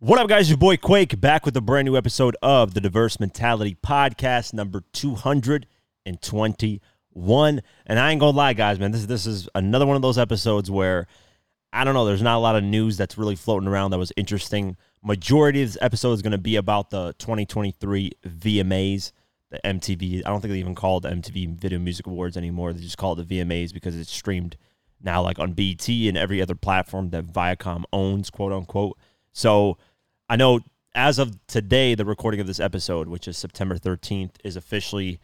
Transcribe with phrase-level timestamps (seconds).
[0.00, 0.48] What up, guys?
[0.48, 4.84] Your boy Quake back with a brand new episode of the Diverse Mentality Podcast, number
[4.92, 7.62] 221.
[7.84, 10.70] And I ain't gonna lie, guys, man, this, this is another one of those episodes
[10.70, 11.08] where
[11.72, 14.12] I don't know, there's not a lot of news that's really floating around that was
[14.16, 14.76] interesting.
[15.02, 19.10] Majority of this episode is gonna be about the 2023 VMAs,
[19.50, 20.22] the MTV.
[20.24, 22.72] I don't think they even call it the MTV Video Music Awards anymore.
[22.72, 24.56] They just call it the VMAs because it's streamed
[25.02, 28.96] now like on BT and every other platform that Viacom owns, quote unquote.
[29.32, 29.76] So
[30.28, 30.60] I know
[30.94, 35.20] as of today, the recording of this episode, which is September 13th, is officially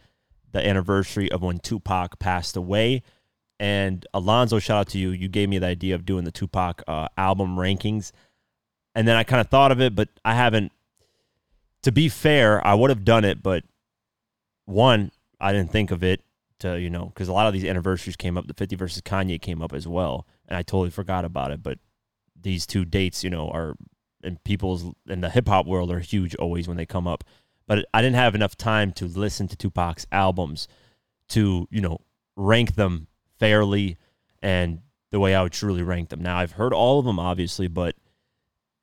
[0.51, 3.03] the anniversary of when Tupac passed away.
[3.59, 5.09] And Alonzo, shout out to you.
[5.09, 8.11] You gave me the idea of doing the Tupac uh, album rankings.
[8.95, 10.71] And then I kind of thought of it, but I haven't.
[11.83, 13.63] To be fair, I would have done it, but
[14.65, 16.21] one, I didn't think of it
[16.59, 18.47] to, you know, because a lot of these anniversaries came up.
[18.47, 20.25] The 50 versus Kanye came up as well.
[20.47, 21.61] And I totally forgot about it.
[21.61, 21.77] But
[22.39, 23.75] these two dates, you know, are
[24.25, 27.23] and people's in the hip hop world are huge always when they come up.
[27.67, 30.67] But I didn't have enough time to listen to Tupac's albums
[31.29, 31.99] to, you know,
[32.35, 33.07] rank them
[33.39, 33.97] fairly
[34.41, 34.81] and
[35.11, 36.21] the way I would truly rank them.
[36.21, 37.95] Now I've heard all of them obviously, but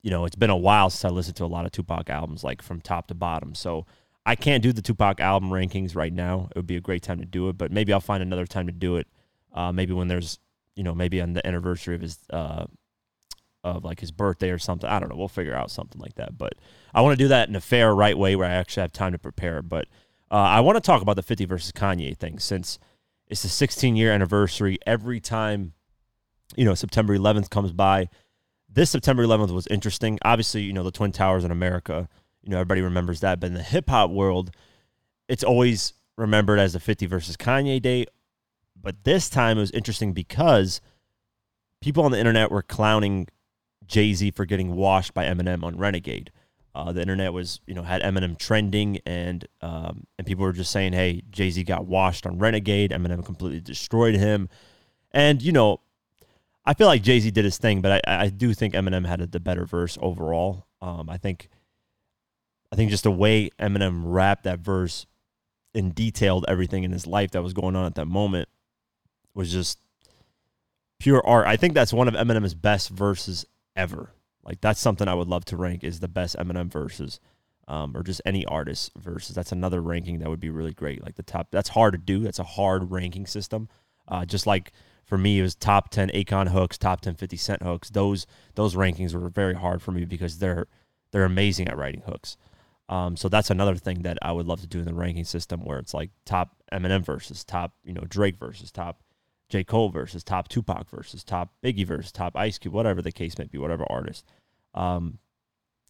[0.03, 2.43] you know, it's been a while since I listened to a lot of Tupac albums
[2.43, 3.55] like from top to bottom.
[3.55, 3.87] So
[4.27, 6.49] I can't do the Tupac album rankings right now.
[6.51, 8.67] It would be a great time to do it, but maybe I'll find another time
[8.67, 9.07] to do it.
[9.53, 10.39] Uh, maybe when there's,
[10.75, 12.65] you know, maybe on the anniversary of his uh,
[13.65, 14.89] of like his birthday or something.
[14.89, 15.17] I don't know.
[15.17, 16.37] We'll figure out something like that.
[16.37, 16.55] But
[16.95, 19.13] I want to do that in a fair, right way where I actually have time
[19.13, 19.63] to prepare.
[19.63, 19.87] But
[20.31, 22.79] uh, I want to talk about the 50 versus Kanye thing since
[23.29, 24.79] it's the 16 year anniversary.
[24.87, 25.73] Every time,
[26.57, 28.09] you know, September 11th comes by,
[28.69, 30.19] this September 11th was interesting.
[30.25, 32.09] Obviously, you know, the Twin Towers in America,
[32.43, 33.39] you know, everybody remembers that.
[33.39, 34.51] But in the hip hop world,
[35.29, 38.07] it's always remembered as the 50 versus Kanye day.
[38.81, 40.81] But this time it was interesting because
[41.81, 43.29] people on the internet were clowning
[43.93, 46.33] Jay Z for getting washed by Eminem on Renegade.
[46.75, 50.73] Uh, the internet was, you know, had Eminem trending, and um, and people were just
[50.73, 52.91] saying, "Hey, Jay Z got washed on Renegade.
[52.91, 54.49] Eminem completely destroyed him."
[55.11, 55.81] And you know,
[56.65, 59.21] I feel like Jay Z did his thing, but I, I do think Eminem had
[59.21, 60.67] a, the better verse overall.
[60.81, 61.51] Um, I think,
[62.73, 65.07] I think just the way Eminem rapped that verse
[65.75, 68.49] and detailed everything in his life that was going on at that moment
[69.35, 69.79] was just
[70.99, 71.47] pure art.
[71.47, 73.45] I think that's one of Eminem's best verses
[73.77, 74.13] ever.
[74.45, 77.21] Like that's something I would love to rank is the best Eminem verses,
[77.69, 79.35] um, or just any artist verses.
[79.35, 81.03] That's another ranking that would be really great.
[81.03, 81.49] Like the top.
[81.51, 82.21] That's hard to do.
[82.21, 83.69] That's a hard ranking system.
[84.09, 84.73] Uh, just like
[85.05, 87.91] for me, it was top ten Akon hooks, top 10 50 Cent hooks.
[87.91, 90.67] Those those rankings were very hard for me because they're
[91.13, 92.37] they're amazing at writing hooks.
[92.89, 95.65] Um, so that's another thing that I would love to do in the ranking system
[95.65, 99.01] where it's like top Eminem versus top, you know, Drake versus top
[99.53, 99.65] J.
[99.65, 103.45] Cole versus top Tupac versus top Biggie versus top Ice Cube, whatever the case may
[103.45, 104.25] be, whatever artist.
[104.73, 105.19] Um,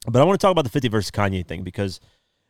[0.08, 2.00] but I want to talk about the 50 versus Kanye thing because,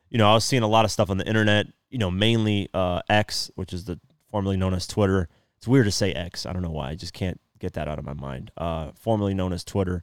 [0.08, 2.70] you know, I was seeing a lot of stuff on the internet, you know, mainly
[2.72, 5.28] uh, X, which is the formerly known as Twitter.
[5.58, 6.46] It's weird to say X.
[6.46, 6.88] I don't know why.
[6.88, 8.50] I just can't get that out of my mind.
[8.56, 10.02] Uh, formerly known as Twitter.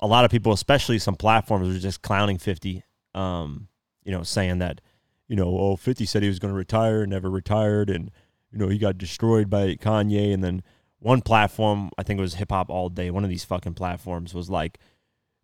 [0.00, 3.68] A lot of people, especially some platforms, are just clowning 50, um,
[4.02, 4.80] you know, saying that,
[5.26, 7.90] you know, oh, 50 said he was going to retire, never retired.
[7.90, 8.10] And,
[8.52, 10.32] you know, he got destroyed by Kanye.
[10.32, 10.62] And then
[10.98, 14.34] one platform, I think it was Hip Hop All Day, one of these fucking platforms
[14.34, 14.78] was like,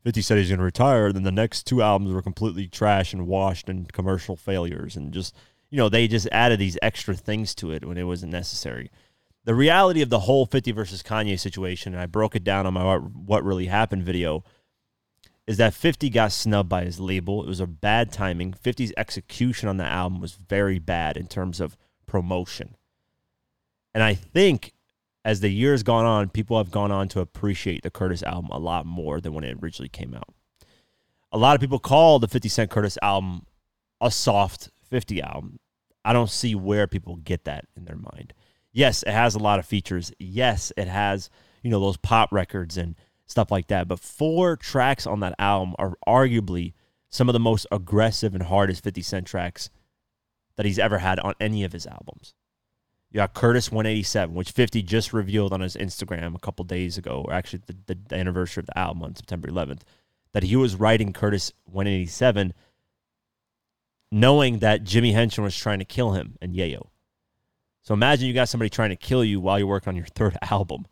[0.04, 1.12] 50 said he's going to retire.
[1.12, 4.96] Then the next two albums were completely trash and washed and commercial failures.
[4.96, 5.34] And just,
[5.70, 8.90] you know, they just added these extra things to it when it wasn't necessary.
[9.44, 12.74] The reality of the whole 50 versus Kanye situation, and I broke it down on
[12.74, 14.44] my What Really Happened video,
[15.46, 17.42] is that 50 got snubbed by his label.
[17.42, 18.52] It was a bad timing.
[18.52, 21.76] 50's execution on the album was very bad in terms of
[22.06, 22.76] promotion.
[23.94, 24.72] And I think
[25.24, 28.58] as the years gone on, people have gone on to appreciate the Curtis album a
[28.58, 30.34] lot more than when it originally came out.
[31.32, 33.46] A lot of people call the 50 Cent Curtis album
[34.00, 35.58] a soft 50 album.
[36.04, 38.34] I don't see where people get that in their mind.
[38.72, 40.12] Yes, it has a lot of features.
[40.18, 41.30] Yes, it has,
[41.62, 42.94] you know, those pop records and
[43.26, 43.88] stuff like that.
[43.88, 46.74] But four tracks on that album are arguably
[47.08, 49.70] some of the most aggressive and hardest 50 Cent tracks
[50.56, 52.34] that he's ever had on any of his albums.
[53.14, 57.24] You got Curtis 187, which 50 just revealed on his Instagram a couple days ago,
[57.24, 59.82] or actually the, the anniversary of the album on September 11th,
[60.32, 62.52] that he was writing Curtis 187
[64.10, 66.88] knowing that Jimmy Henchman was trying to kill him and Yayo.
[67.82, 70.36] So imagine you got somebody trying to kill you while you're working on your third
[70.50, 70.84] album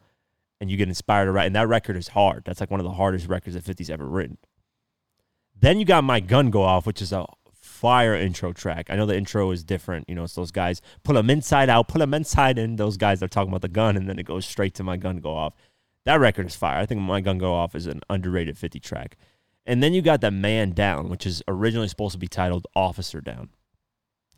[0.60, 1.46] and you get inspired to write.
[1.46, 2.44] And that record is hard.
[2.44, 4.38] That's like one of the hardest records that 50's ever written.
[5.58, 7.26] Then you got My Gun Go Off, which is a
[7.62, 8.86] fire intro track.
[8.90, 10.08] I know the intro is different.
[10.08, 12.76] You know, it's those guys pull them inside out, pull them inside in.
[12.76, 15.18] Those guys are talking about the gun, and then it goes straight to my gun
[15.18, 15.54] go off.
[16.04, 16.78] That record is fire.
[16.78, 19.16] I think my gun go off is an underrated 50 track.
[19.64, 23.20] And then you got the Man Down, which is originally supposed to be titled Officer
[23.20, 23.50] Down.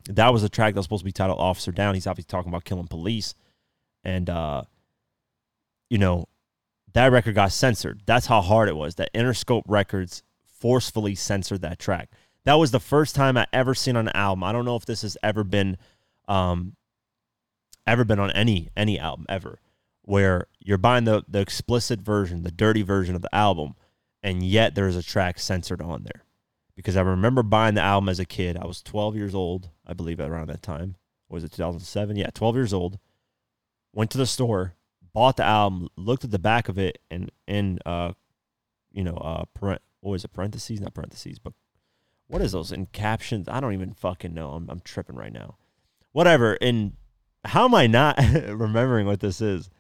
[0.07, 1.95] That was a track that was supposed to be titled Officer Down.
[1.95, 3.35] He's obviously talking about killing police.
[4.05, 4.65] And, uh,
[5.89, 6.29] you know,
[6.93, 8.03] that record got censored.
[8.05, 8.97] That's how hard it was.
[8.97, 12.11] That Interscope Records forcefully censored that track.
[12.45, 14.45] That was the first time I ever seen an album.
[14.45, 15.77] I don't know if this has ever been,
[16.29, 16.77] um,
[17.87, 19.61] ever been on any any album ever,
[20.03, 23.75] where you're buying the the explicit version, the dirty version of the album,
[24.23, 26.25] and yet there's a track censored on there.
[26.77, 28.57] Because I remember buying the album as a kid.
[28.57, 30.97] I was 12 years old, I believe, around that time.
[31.29, 32.17] Was it 2007?
[32.17, 32.99] Yeah, 12 years old.
[33.93, 34.75] Went to the store,
[35.13, 38.13] bought the album, looked at the back of it, and in uh,
[38.95, 40.33] you know, uh, parent, what was it?
[40.33, 41.53] Parentheses, not parentheses, but
[42.29, 43.49] what is those in captions?
[43.49, 44.51] I don't even fucking know.
[44.51, 45.57] I'm I'm tripping right now.
[46.13, 46.55] Whatever.
[46.55, 46.95] In
[47.45, 48.19] how am I not
[48.49, 49.71] remembering what this is?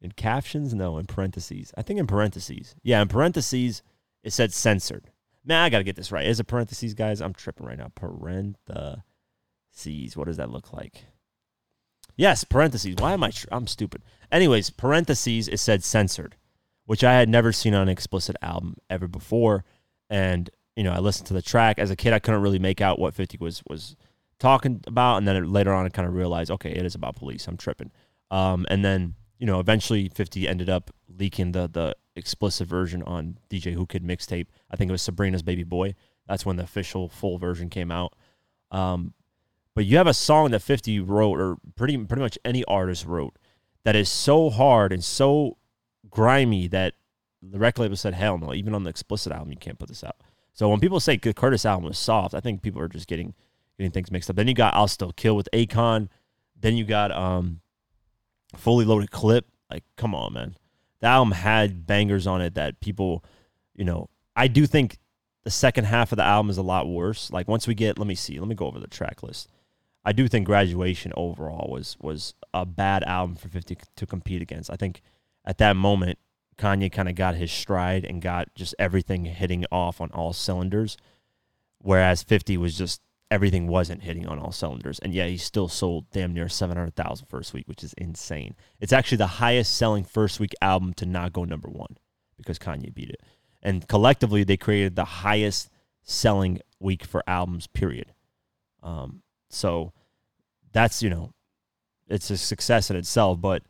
[0.00, 0.74] In captions?
[0.74, 1.72] No, in parentheses.
[1.76, 2.74] I think in parentheses.
[2.82, 3.82] Yeah, in parentheses,
[4.22, 5.10] it said censored.
[5.44, 6.26] Man, I gotta get this right.
[6.26, 7.20] Is it parentheses, guys?
[7.20, 7.92] I'm tripping right now.
[7.94, 8.56] Parentheses.
[10.16, 11.04] What does that look like?
[12.16, 12.96] Yes, parentheses.
[12.98, 13.30] Why am I?
[13.30, 14.02] Tr- I'm stupid.
[14.30, 15.48] Anyways, parentheses.
[15.48, 16.36] It said censored,
[16.86, 19.64] which I had never seen on an explicit album ever before.
[20.08, 22.12] And you know, I listened to the track as a kid.
[22.12, 23.96] I couldn't really make out what 50 was was
[24.38, 27.46] talking about, and then later on, I kind of realized, okay, it is about police.
[27.46, 27.90] I'm tripping.
[28.30, 33.38] Um, and then you know, eventually, 50 ended up leaking the the explicit version on
[33.50, 34.46] DJ Whoo Kid mixtape.
[34.70, 35.94] I think it was Sabrina's Baby Boy.
[36.28, 38.14] That's when the official full version came out.
[38.70, 39.12] Um,
[39.74, 43.36] but you have a song that 50 wrote, or pretty pretty much any artist wrote,
[43.84, 45.58] that is so hard and so
[46.08, 46.94] grimy that
[47.42, 50.04] the record label said, "Hell no!" Even on the explicit album, you can't put this
[50.04, 50.16] out.
[50.54, 53.34] So when people say the Curtis album was soft, I think people are just getting
[53.76, 54.36] getting things mixed up.
[54.36, 56.08] Then you got "I'll Still Kill" with Akon.
[56.58, 57.60] Then you got um,
[58.56, 60.56] "Fully Loaded Clip." Like, come on, man.
[61.00, 63.24] The album had bangers on it that people,
[63.74, 64.98] you know, I do think
[65.42, 67.30] the second half of the album is a lot worse.
[67.30, 69.50] Like once we get, let me see, let me go over the track list.
[70.04, 74.70] I do think graduation overall was was a bad album for 50 to compete against.
[74.70, 75.02] I think
[75.44, 76.18] at that moment
[76.56, 80.96] Kanye kind of got his stride and got just everything hitting off on all cylinders,
[81.78, 84.98] whereas 50 was just everything wasn't hitting on all cylinders.
[85.00, 88.54] And yeah, he still sold damn near 700,000 first week, which is insane.
[88.80, 91.96] It's actually the highest selling first week album to not go number one
[92.36, 93.20] because Kanye beat it.
[93.62, 95.70] And collectively, they created the highest
[96.02, 98.12] selling week for albums, period.
[98.82, 99.92] Um, so
[100.72, 101.32] that's, you know,
[102.06, 103.40] it's a success in itself.
[103.40, 103.62] But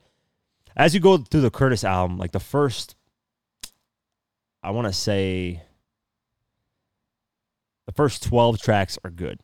[0.76, 2.96] as you go through the Curtis album, like the first,
[4.62, 5.62] I want to say,
[7.86, 9.40] the first 12 tracks are good.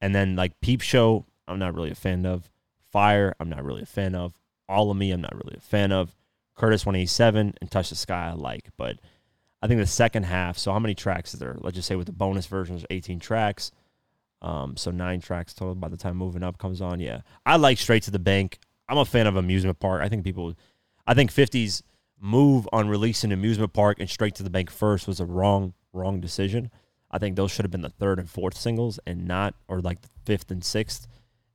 [0.00, 2.50] And then like Peep Show, I'm not really a fan of.
[2.92, 4.34] Fire, I'm not really a fan of.
[4.68, 6.14] All of Me, I'm not really a fan of.
[6.54, 8.70] Curtis 187 and Touch the Sky, I like.
[8.76, 8.98] But
[9.62, 11.56] I think the second half, so how many tracks is there?
[11.60, 13.72] Let's just say with the bonus versions, 18 tracks.
[14.42, 17.00] Um, so nine tracks total by the time moving up comes on.
[17.00, 18.58] Yeah, I like Straight to the Bank.
[18.88, 20.02] I'm a fan of amusement park.
[20.02, 20.54] I think people,
[21.06, 21.82] I think 50's
[22.20, 26.20] move on releasing amusement park and Straight to the Bank first was a wrong wrong
[26.20, 26.70] decision.
[27.10, 30.02] I think those should have been the third and fourth singles and not or like
[30.02, 31.06] the fifth and sixth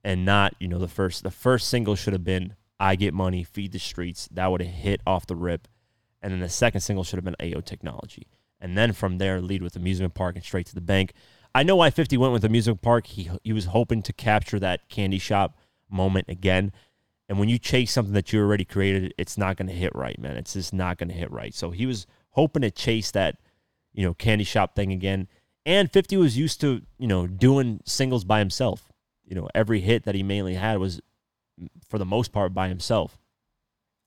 [0.03, 3.43] and not, you know, the first the first single should have been I Get Money,
[3.43, 4.27] Feed the Streets.
[4.31, 5.67] That would have hit off the rip.
[6.21, 8.27] And then the second single should have been Ayo Technology.
[8.59, 11.13] And then from there lead with amusement park and straight to the bank.
[11.53, 13.07] I know why 50 went with amusement park.
[13.07, 15.57] He he was hoping to capture that candy shop
[15.89, 16.71] moment again.
[17.31, 20.19] And when you chase something that you already created, it's not going to hit right,
[20.19, 20.35] man.
[20.35, 21.53] It's just not going to hit right.
[21.53, 23.37] So he was hoping to chase that,
[23.93, 25.29] you know, candy shop thing again.
[25.65, 28.91] And 50 was used to, you know, doing singles by himself.
[29.23, 30.99] You know, every hit that he mainly had was,
[31.87, 33.17] for the most part, by himself.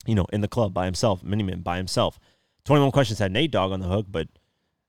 [0.04, 2.20] You know, in the club by himself, Many Men by himself.
[2.66, 4.28] 21 Questions had Nate Dogg on the hook, but,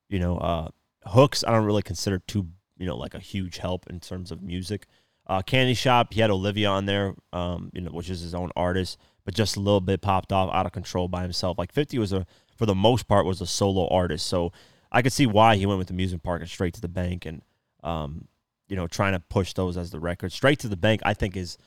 [0.10, 0.68] you know, uh,
[1.06, 4.42] hooks I don't really consider too, you know, like a huge help in terms of
[4.42, 4.88] music.
[5.28, 8.52] Uh, Candy Shop, he had Olivia on there, um, you know, which is his own
[8.56, 11.58] artist, but just a little bit popped off, out of control by himself.
[11.58, 14.28] Like 50 was a, for the most part, was a solo artist.
[14.28, 14.52] So
[14.92, 17.26] I could see why he went with the music park and straight to the bank
[17.26, 17.42] and,
[17.84, 18.28] um,
[18.68, 20.32] you know, trying to push those as the record.
[20.32, 21.58] Straight to the bank, I think is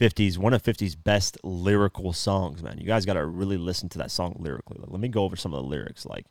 [0.00, 2.78] 50's one of 50's best lyrical songs, man.
[2.78, 4.78] You guys got to really listen to that song lyrically.
[4.78, 6.04] Like, let me go over some of the lyrics.
[6.04, 6.26] Like,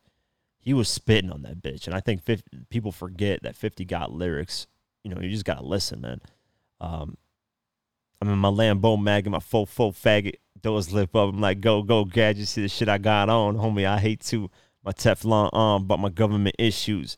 [0.59, 1.87] he was spitting on that bitch.
[1.87, 4.67] And I think 50, people forget that 50 got lyrics.
[5.03, 6.21] You know, you just got to listen, man.
[6.83, 7.17] Um,
[8.21, 10.35] I'm in my Lambo mag and my faux faux faggot.
[10.61, 11.33] Doors lift up.
[11.33, 12.47] I'm like, go, go, gadget.
[12.47, 13.55] See the shit I got on.
[13.55, 14.49] Homie, I hate to
[14.83, 17.17] my Teflon arm, but my government issues.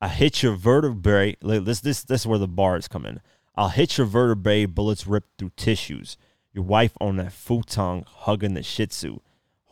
[0.00, 1.36] I hit your vertebrae.
[1.40, 3.20] This, this, this is where the bars come in.
[3.56, 6.16] I'll hit your vertebrae, bullets ripped through tissues.
[6.52, 9.20] Your wife on that futon hugging the shih tzu.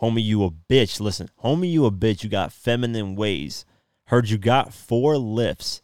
[0.00, 1.00] Homie, you a bitch.
[1.00, 2.25] Listen, homie, you a bitch.
[2.25, 3.64] You got feminine ways.
[4.06, 5.80] Heard you got four lips,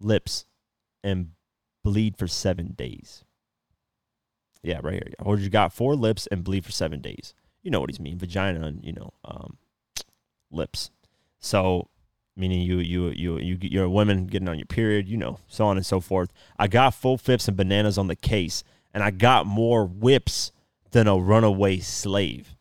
[0.00, 0.44] lips,
[1.02, 1.30] and
[1.84, 3.24] bleed for seven days.
[4.62, 5.12] Yeah, right here.
[5.24, 7.34] Heard you got four lips and bleed for seven days.
[7.62, 8.18] You know what he's mean.
[8.18, 9.56] Vagina and, you know, um,
[10.50, 10.90] lips.
[11.38, 11.88] So
[12.38, 15.66] meaning you you you you you're a woman getting on your period, you know, so
[15.66, 16.32] on and so forth.
[16.58, 18.62] I got full fifths and bananas on the case,
[18.94, 20.52] and I got more whips
[20.92, 22.56] than a runaway slave.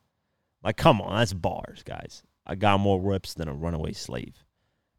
[0.64, 2.24] Like, come on, that's bars, guys.
[2.46, 4.44] I got more whips than a runaway slave.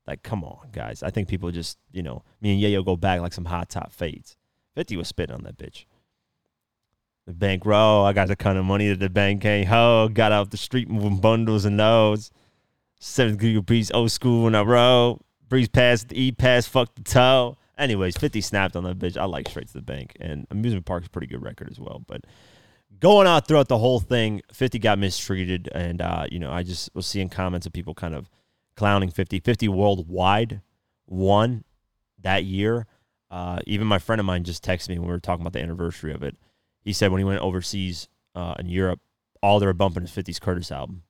[0.08, 1.02] Like, come on, guys.
[1.02, 3.92] I think people just, you know, me and Yayo go back like some hot top
[3.92, 4.38] fades.
[4.74, 5.84] 50 was spitting on that bitch.
[7.26, 10.14] The bank roll, I got the kind of money that the bank can't hold.
[10.14, 12.30] Got out the street moving bundles and those.
[13.00, 15.20] Seventh Google breeze, old school when I roll.
[15.46, 17.58] Breeze past the E pass, fuck the toe.
[17.76, 19.18] Anyways, 50 snapped on that bitch.
[19.18, 20.16] I like Straight to the Bank.
[20.18, 22.02] And Amusement Park's a pretty good record as well.
[22.06, 22.22] But
[22.98, 25.68] going out throughout the whole thing, 50 got mistreated.
[25.74, 28.30] And, uh, you know, I just was seeing comments of people kind of
[28.78, 29.40] clowning 50.
[29.40, 30.62] 50 worldwide
[31.06, 31.64] won
[32.20, 32.86] that year.
[33.30, 35.60] Uh, even my friend of mine just texted me when we were talking about the
[35.60, 36.36] anniversary of it.
[36.80, 39.00] He said when he went overseas uh, in Europe,
[39.42, 41.02] all they were bumping is 50's Curtis album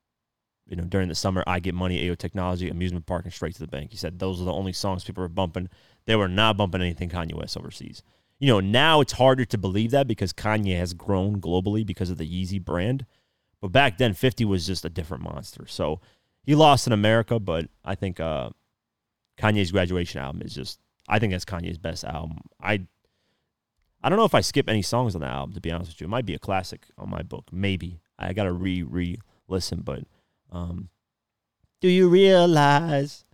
[0.68, 3.60] you know, during the summer, I Get Money, Ayo Technology, Amusement Park, and Straight to
[3.60, 3.90] the Bank.
[3.90, 5.70] He said those are the only songs people were bumping.
[6.04, 8.02] They were not bumping anything Kanye West overseas.
[8.38, 12.18] You know, now it's harder to believe that because Kanye has grown globally because of
[12.18, 13.06] the Yeezy brand.
[13.60, 15.66] But back then, 50 was just a different monster.
[15.66, 16.00] So
[16.48, 18.48] he lost in America, but I think uh,
[19.36, 22.38] Kanye's graduation album is just, I think that's Kanye's best album.
[22.58, 22.86] I
[24.02, 26.00] I don't know if I skip any songs on that album, to be honest with
[26.00, 26.06] you.
[26.06, 27.44] It might be a classic on my book.
[27.52, 28.00] Maybe.
[28.18, 30.04] I got to re re listen, but
[30.50, 30.88] um,
[31.82, 33.26] do you realize?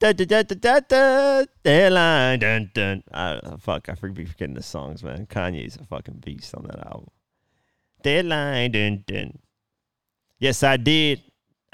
[0.00, 3.04] Da, da, da, da, da, dun, dun.
[3.12, 5.26] I, fuck, I forget be forgetting the songs, man.
[5.26, 7.10] Kanye's a fucking beast on that album.
[8.02, 9.38] Deadline, dun, dun.
[10.40, 11.22] Yes, I did.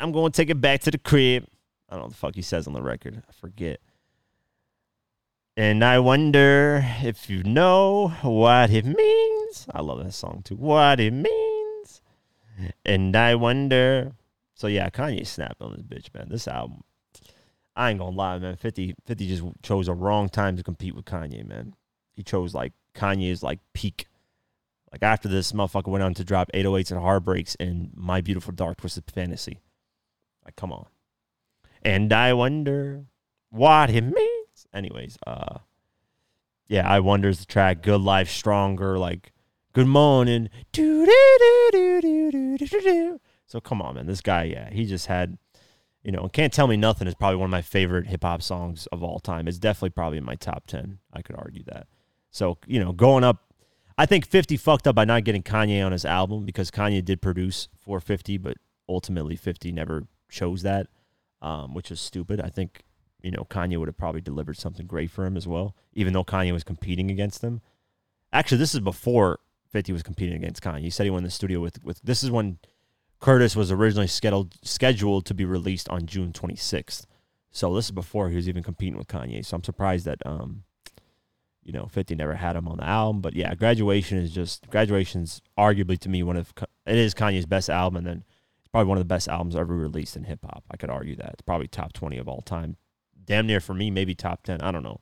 [0.03, 1.47] I'm going to take it back to the crib.
[1.89, 3.23] I don't know what the fuck he says on the record.
[3.29, 3.81] I forget.
[5.57, 9.67] And I wonder if you know what it means.
[9.73, 10.57] I love that song too.
[10.57, 12.03] What it means.
[12.85, 14.13] And I wonder
[14.63, 16.29] so yeah, Kanye snapped on this bitch, man.
[16.31, 16.85] This album,
[17.75, 18.55] I ain't gonna lie, man.
[18.55, 21.75] 50, 50 just chose a wrong time to compete with Kanye, man.
[22.15, 24.07] He chose like Kanye's like peak.
[24.93, 28.77] Like after this, motherfucker went on to drop 808s and Heartbreaks and My Beautiful Dark
[28.77, 29.59] Twisted Fantasy.
[30.45, 30.87] Like, come on.
[31.83, 33.07] And I wonder
[33.51, 34.67] what it means.
[34.73, 35.59] Anyways, uh,
[36.69, 37.83] yeah, I wonder's the track.
[37.83, 38.99] Good Life Stronger.
[38.99, 39.33] Like,
[39.73, 40.49] good morning.
[43.47, 44.07] So come on, man.
[44.07, 45.37] This guy, yeah, he just had,
[46.03, 48.87] you know, Can't Tell Me Nothing is probably one of my favorite hip hop songs
[48.87, 49.47] of all time.
[49.47, 50.99] It's definitely probably in my top 10.
[51.13, 51.87] I could argue that.
[52.31, 53.53] So, you know, going up,
[53.99, 57.21] I think 50 fucked up by not getting Kanye on his album because Kanye did
[57.21, 58.57] produce 450, but
[58.89, 60.89] ultimately 50 never chose that,
[61.41, 62.41] um, which is stupid.
[62.41, 62.83] I think,
[63.23, 66.25] you know, Kanye would have probably delivered something great for him as well, even though
[66.25, 67.61] Kanye was competing against him.
[68.33, 69.39] Actually, this is before
[69.71, 70.81] 50 was competing against Kanye.
[70.81, 72.59] He said he went in the studio with, with this is when
[73.21, 77.07] Curtis was originally scheduled scheduled to be released on June 26th.
[77.53, 79.45] So this is before he was even competing with Kanye.
[79.45, 80.65] So I'm surprised that um,
[81.63, 83.21] you know, 50 never had him on the album.
[83.21, 86.53] But yeah, graduation is just graduation's arguably to me one of
[86.87, 88.25] it is Kanye's best album, and then
[88.73, 90.65] probably one of the best albums ever released in hip hop.
[90.71, 92.77] I could argue that it's probably top 20 of all time,
[93.25, 94.63] damn near for me, maybe top 10.
[94.63, 95.01] I don't know.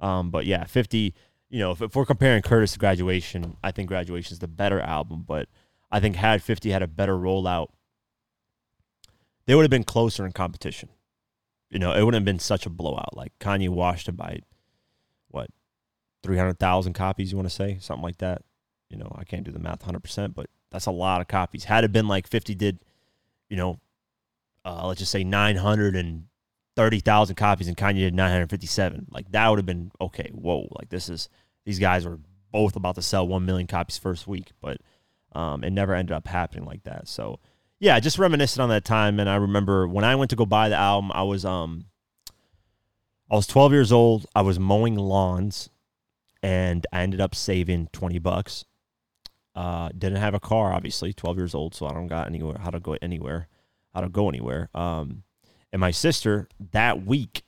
[0.00, 1.14] Um, but yeah, 50.
[1.48, 4.80] You know, if, if we're comparing Curtis to Graduation, I think Graduation is the better
[4.80, 5.48] album, but
[5.90, 7.68] I think had 50 had a better rollout,
[9.46, 10.88] they would have been closer in competition.
[11.68, 13.16] You know, it wouldn't have been such a blowout.
[13.16, 14.40] Like Kanye washed him by
[15.28, 15.50] what,
[16.22, 17.78] 300,000 copies, you want to say?
[17.80, 18.42] Something like that.
[18.88, 21.64] You know, I can't do the math 100%, but that's a lot of copies.
[21.64, 22.78] Had it been like 50 did,
[23.52, 23.78] you know,
[24.64, 29.92] uh, let's just say 930,000 copies and Kanye did 957, like that would have been
[30.00, 30.30] okay.
[30.32, 31.28] Whoa, like this is,
[31.66, 32.18] these guys are
[32.50, 34.52] both about to sell 1 million copies first week.
[34.62, 34.78] But
[35.34, 37.08] um, it never ended up happening like that.
[37.08, 37.40] So
[37.78, 39.20] yeah, just reminiscing on that time.
[39.20, 41.84] And I remember when I went to go buy the album, I was um,
[43.30, 44.24] I was 12 years old.
[44.34, 45.68] I was mowing lawns,
[46.42, 48.64] and I ended up saving 20 bucks.
[49.54, 52.70] Uh, didn't have a car, obviously, 12 years old, so I don't got anywhere how
[52.70, 53.48] to go anywhere,
[53.92, 54.70] how to go anywhere.
[54.74, 55.24] Um,
[55.72, 57.42] and my sister that week,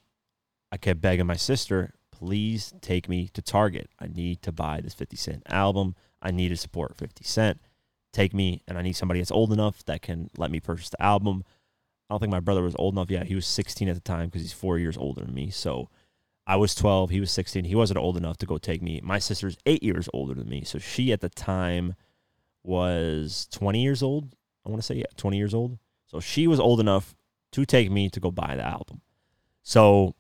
[0.70, 3.88] I kept begging my sister, please take me to Target.
[3.99, 5.94] I need to buy this 50 Cent album.
[6.20, 7.61] I need to support 50 Cent
[8.14, 11.02] take me and I need somebody that's old enough that can let me purchase the
[11.02, 11.44] album.
[12.08, 13.26] I don't think my brother was old enough yet.
[13.26, 15.50] He was 16 at the time because he's four years older than me.
[15.50, 15.90] So
[16.46, 17.10] I was 12.
[17.10, 17.64] He was 16.
[17.64, 19.00] He wasn't old enough to go take me.
[19.02, 20.62] My sister's eight years older than me.
[20.64, 21.94] So she at the time
[22.62, 24.34] was 20 years old.
[24.66, 25.78] I want to say, yeah, 20 years old.
[26.06, 27.14] So she was old enough
[27.52, 29.00] to take me to go buy the album.
[29.62, 30.14] So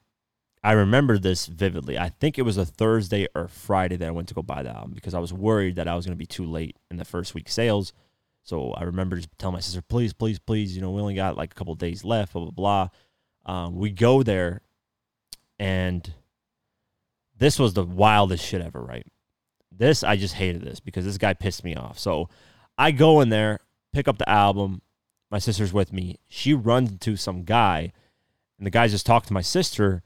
[0.62, 1.98] I remember this vividly.
[1.98, 4.70] I think it was a Thursday or Friday that I went to go buy the
[4.70, 7.04] album because I was worried that I was going to be too late in the
[7.04, 7.92] first week sales.
[8.42, 11.36] So I remember just telling my sister, please, please, please, you know, we only got
[11.36, 12.88] like a couple days left, blah, blah, blah.
[13.44, 14.62] Um, we go there,
[15.64, 16.12] and
[17.38, 19.06] this was the wildest shit ever, right?
[19.72, 21.98] This, I just hated this because this guy pissed me off.
[21.98, 22.28] So
[22.76, 23.60] I go in there,
[23.94, 24.82] pick up the album.
[25.30, 26.18] My sister's with me.
[26.28, 27.94] She runs into some guy,
[28.58, 30.02] and the guy just talked to my sister,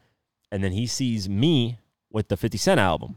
[0.52, 3.16] and then he sees me with the 50 Cent album.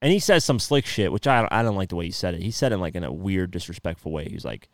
[0.00, 2.34] And he says some slick shit, which I, I don't like the way he said
[2.34, 2.42] it.
[2.42, 4.28] He said it like in a weird, disrespectful way.
[4.28, 4.68] He's like,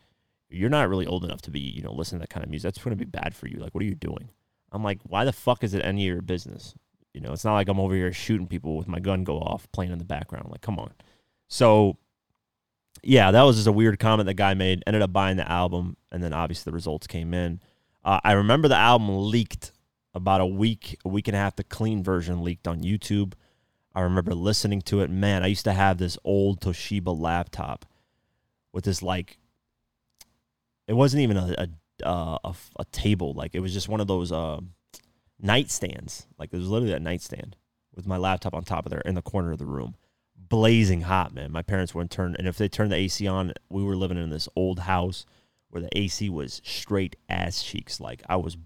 [0.50, 2.64] You're not really old enough to be, you know, listening to that kind of music.
[2.64, 3.58] That's going to be bad for you.
[3.58, 4.28] Like, what are you doing?
[4.72, 6.74] I'm like, Why the fuck is it any of your business?
[7.14, 9.70] You know, it's not like I'm over here shooting people with my gun go off,
[9.72, 10.50] playing in the background.
[10.50, 10.92] Like, come on.
[11.48, 11.96] So,
[13.02, 14.82] yeah, that was just a weird comment the guy made.
[14.86, 17.60] Ended up buying the album, and then obviously the results came in.
[18.04, 19.72] Uh, I remember the album leaked
[20.14, 21.56] about a week, a week and a half.
[21.56, 23.32] The clean version leaked on YouTube.
[23.94, 25.10] I remember listening to it.
[25.10, 27.84] Man, I used to have this old Toshiba laptop
[28.72, 29.38] with this like,
[30.86, 31.68] it wasn't even a a,
[32.04, 33.32] uh, a, a table.
[33.34, 34.60] Like it was just one of those uh,
[35.42, 36.26] nightstands.
[36.38, 37.56] Like it was literally a nightstand
[37.94, 39.96] with my laptop on top of there in the corner of the room,
[40.36, 41.34] blazing hot.
[41.34, 44.18] Man, my parents wouldn't turn, and if they turned the AC on, we were living
[44.18, 45.26] in this old house
[45.70, 48.00] where the AC was straight ass cheeks.
[48.00, 48.56] Like I was,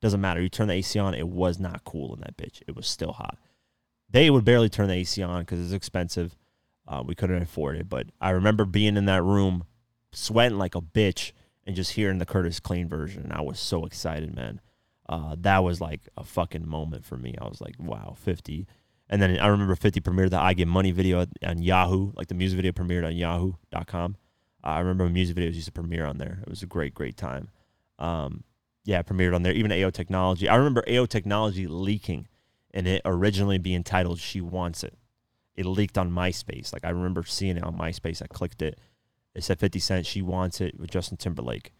[0.00, 0.40] doesn't matter.
[0.40, 2.62] You turn the AC on, it was not cool in that bitch.
[2.66, 3.38] It was still hot
[4.10, 6.36] they would barely turn the AC on because it's expensive.
[6.86, 7.88] Uh, we couldn't afford it.
[7.88, 9.64] But I remember being in that room,
[10.12, 11.32] sweating like a bitch,
[11.66, 13.32] and just hearing the Curtis Clean version.
[13.32, 14.60] I was so excited, man.
[15.08, 17.34] Uh, that was like a fucking moment for me.
[17.40, 18.66] I was like, wow, 50.
[19.08, 22.12] And then I remember 50 premiered the I Get Money video on Yahoo.
[22.16, 24.16] Like the music video premiered on yahoo.com.
[24.64, 26.38] Uh, I remember music videos used to premiere on there.
[26.42, 27.50] It was a great, great time.
[27.98, 28.44] Um,
[28.84, 29.52] yeah, premiered on there.
[29.52, 30.48] Even Ayo Technology.
[30.48, 32.28] I remember Ayo Technology leaking
[32.74, 34.98] and it originally being titled She Wants It.
[35.54, 36.72] It leaked on MySpace.
[36.72, 38.22] Like I remember seeing it on MySpace.
[38.22, 38.78] I clicked it.
[39.36, 41.72] It said 50 Cent, She Wants It with Justin Timberlake.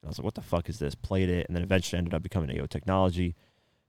[0.00, 0.94] And I was like, what the fuck is this?
[0.94, 3.36] Played it, and then eventually ended up becoming Ayo Technology.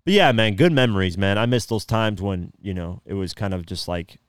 [0.03, 1.37] But yeah, man, good memories, man.
[1.37, 4.19] I miss those times when, you know, it was kind of just like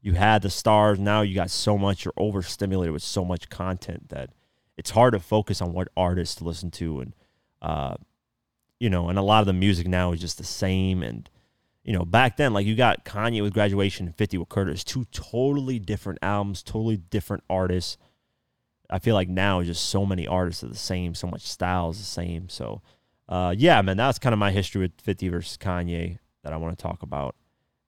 [0.00, 0.98] you had the stars.
[0.98, 4.30] Now you got so much, you're overstimulated with so much content that
[4.78, 7.00] it's hard to focus on what artists to listen to.
[7.00, 7.14] And,
[7.60, 7.96] uh,
[8.80, 11.02] you know, and a lot of the music now is just the same.
[11.02, 11.28] And,
[11.84, 15.04] you know, back then, like you got Kanye with Graduation and 50 with Curtis, two
[15.12, 17.98] totally different albums, totally different artists.
[18.90, 21.98] I feel like now just so many artists are the same, so much style is
[21.98, 22.48] the same.
[22.48, 22.82] So,
[23.28, 26.76] uh, yeah, man, that's kind of my history with 50 versus Kanye that I want
[26.76, 27.34] to talk about.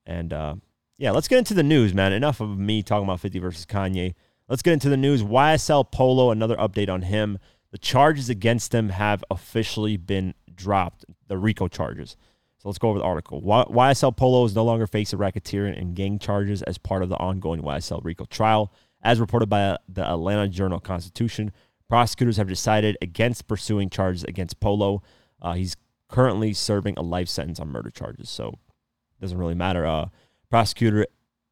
[0.07, 0.55] And uh,
[0.99, 2.13] yeah, let's get into the news, man.
[2.13, 4.15] Enough of me talking about 50 versus Kanye.
[4.49, 5.23] Let's get into the news.
[5.23, 7.39] YSL Polo, another update on him.
[7.71, 12.17] The charges against him have officially been dropped, the RICO charges.
[12.59, 13.43] So let's go over the article.
[13.43, 17.63] YSL Polo is no longer facing racketeering and gang charges as part of the ongoing
[17.63, 18.73] YSL RICO trial.
[19.05, 21.53] As reported by the Atlanta Journal Constitution,
[21.89, 25.03] prosecutors have decided against pursuing charges against Polo.
[25.43, 25.77] Uh, he's
[26.09, 29.85] currently serving a life sentence on murder charges, so it doesn't really matter.
[29.85, 30.09] Uh,
[30.51, 31.07] prosecutor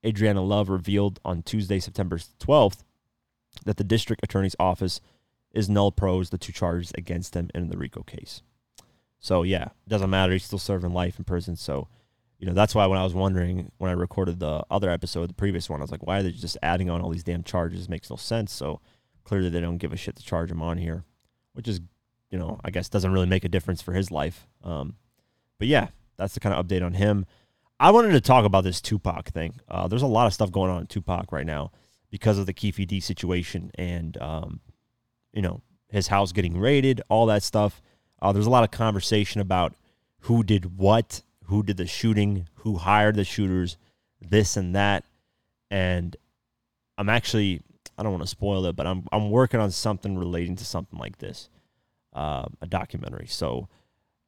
[0.04, 2.84] Adriana Love revealed on Tuesday, September 12th,
[3.64, 5.00] that the district attorney's office
[5.52, 8.42] is nolle pros the two charges against him in the RICO case.
[9.20, 10.32] So yeah, doesn't matter.
[10.32, 11.56] He's still serving life in prison.
[11.56, 11.88] So,
[12.42, 15.35] you know, that's why when I was wondering when I recorded the other episode, the
[15.35, 17.85] previous one, I was like, why are they just adding on all these damn charges?
[17.85, 18.50] It makes no sense.
[18.50, 18.81] So
[19.22, 21.05] clearly they don't give a shit to charge him on here,
[21.52, 21.81] which is,
[22.33, 24.48] you know, I guess doesn't really make a difference for his life.
[24.64, 24.96] Um,
[25.61, 27.26] but yeah, that's the kind of update on him.
[27.78, 29.61] I wanted to talk about this Tupac thing.
[29.68, 31.70] Uh, there's a lot of stuff going on in Tupac right now
[32.11, 34.59] because of the Keffe D situation and, um,
[35.33, 37.81] you know, his house getting raided, all that stuff.
[38.20, 39.76] Uh, there's a lot of conversation about
[40.22, 43.76] who did what, who did the shooting, who hired the shooters,
[44.20, 45.04] this and that.
[45.70, 46.16] And
[46.96, 47.60] I'm actually,
[47.98, 50.98] I don't want to spoil it, but I'm I'm working on something relating to something
[50.98, 51.50] like this,
[52.14, 53.26] uh, a documentary.
[53.28, 53.68] So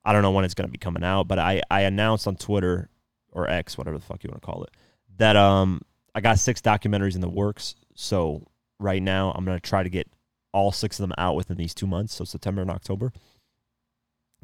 [0.04, 2.36] I don't know when it's going to be coming out, but I I announced on
[2.36, 2.90] Twitter
[3.32, 4.70] or X, whatever the fuck you want to call it,
[5.16, 5.80] that um
[6.14, 7.74] I got six documentaries in the works.
[7.94, 8.46] So
[8.78, 10.08] right now I'm going to try to get
[10.52, 13.12] all six of them out within these two months, so September and October.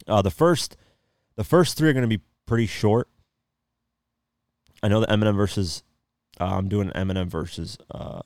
[0.08, 0.76] Uh, the first,
[1.36, 3.08] the first three are going to be pretty short.
[4.82, 5.84] I know the Eminem versus,
[6.40, 8.22] uh, I'm doing Eminem versus uh,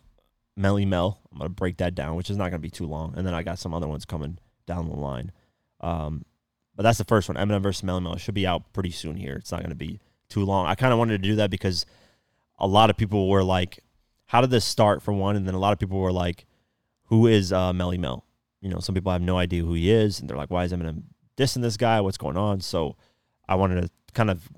[0.59, 1.21] Melle Mel.
[1.31, 3.13] I'm to break that down, which is not to be too long.
[3.19, 5.31] And then I got some other ones coming down the line.
[5.83, 6.25] Um,
[6.75, 7.37] but that's the first one.
[7.37, 9.35] Eminem versus Melle Mel It should be out pretty soon here.
[9.35, 10.65] It's not to be too long.
[10.65, 11.85] I kind of wanted to do that because
[12.59, 13.81] a lot of people were like,
[14.25, 15.37] how did this start for one?
[15.37, 16.47] And then a lot of people were like,
[17.09, 18.25] who is uh, Melle Mel?
[18.63, 20.73] you know, some people have no idea who he is, and they're like, "Why is
[20.73, 21.03] Eminem
[21.37, 22.01] dissing this guy?
[22.01, 22.97] What's going on?" So,
[23.47, 24.49] I wanted to kind of,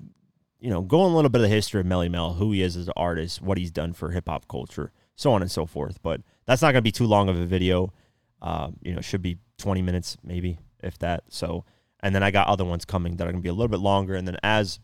[0.59, 2.75] you know, go a little bit of the history of Melle Mel, who he is
[2.75, 6.01] as an artist, what he's done for hip hop culture, so on and so forth.
[6.01, 7.93] But that's not going to be too long of a video.
[8.41, 11.23] Uh, you know, should be 20 minutes maybe, if that.
[11.29, 11.65] So,
[12.01, 13.79] and then I got other ones coming that are going to be a little bit
[13.79, 14.15] longer.
[14.15, 14.79] And then as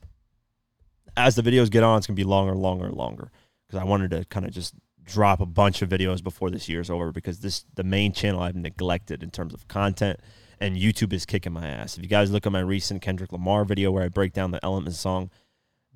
[1.15, 3.31] as the videos get on, it's going to be longer, longer, longer
[3.67, 6.89] because I wanted to kind of just drop a bunch of videos before this year's
[6.89, 10.19] over because this the main channel I've neglected in terms of content
[10.63, 11.97] and YouTube is kicking my ass.
[11.97, 14.63] If you guys look at my recent Kendrick Lamar video where I break down the
[14.63, 15.29] Element song,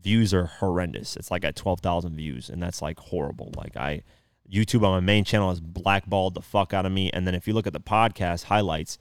[0.01, 1.15] views are horrendous.
[1.15, 3.53] It's like at 12,000 views and that's like horrible.
[3.55, 4.03] Like I
[4.51, 7.47] YouTube on my main channel has blackballed the fuck out of me and then if
[7.47, 8.97] you look at the podcast highlights,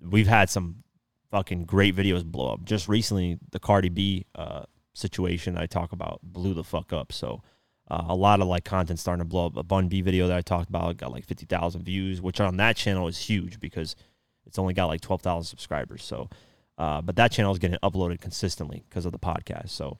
[0.00, 0.84] we've had some
[1.30, 2.64] fucking great videos blow up.
[2.64, 7.10] Just recently the Cardi B uh, situation I talk about blew the fuck up.
[7.10, 7.42] So
[7.90, 9.56] uh, a lot of like content starting to blow up.
[9.56, 12.76] A Bun B video that I talked about got like 50,000 views, which on that
[12.76, 13.96] channel is huge because
[14.48, 16.02] it's only got like 12,000 subscribers.
[16.02, 16.28] So,
[16.76, 19.70] uh, but that channel is getting uploaded consistently because of the podcast.
[19.70, 19.98] So,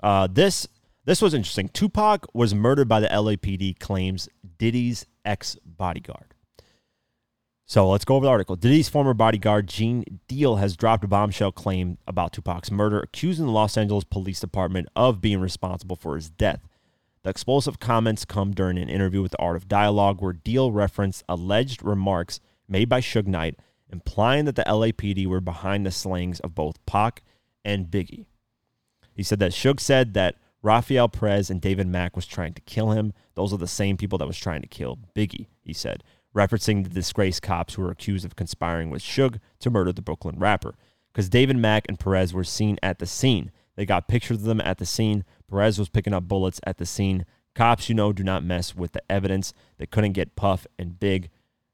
[0.00, 0.68] uh, this
[1.06, 1.68] this was interesting.
[1.68, 4.28] Tupac was murdered by the LAPD, claims
[4.58, 6.34] Diddy's ex bodyguard.
[7.66, 8.56] So let's go over the article.
[8.56, 13.52] Diddy's former bodyguard, Gene Deal, has dropped a bombshell claim about Tupac's murder, accusing the
[13.52, 16.68] Los Angeles Police Department of being responsible for his death.
[17.22, 21.24] The explosive comments come during an interview with the Art of Dialogue, where Deal referenced
[21.26, 23.58] alleged remarks made by Suge Knight,
[23.90, 27.22] implying that the LAPD were behind the slayings of both Pac
[27.64, 28.26] and Biggie.
[29.14, 32.92] He said that Suge said that Rafael Perez and David Mack was trying to kill
[32.92, 33.12] him.
[33.34, 36.02] Those are the same people that was trying to kill Biggie, he said,
[36.34, 40.38] referencing the disgraced cops who were accused of conspiring with Suge to murder the Brooklyn
[40.38, 40.74] rapper.
[41.12, 43.52] Because David Mack and Perez were seen at the scene.
[43.76, 45.24] They got pictures of them at the scene.
[45.48, 47.24] Perez was picking up bullets at the scene.
[47.54, 49.52] Cops, you know, do not mess with the evidence.
[49.78, 51.30] They couldn't get Puff, and Big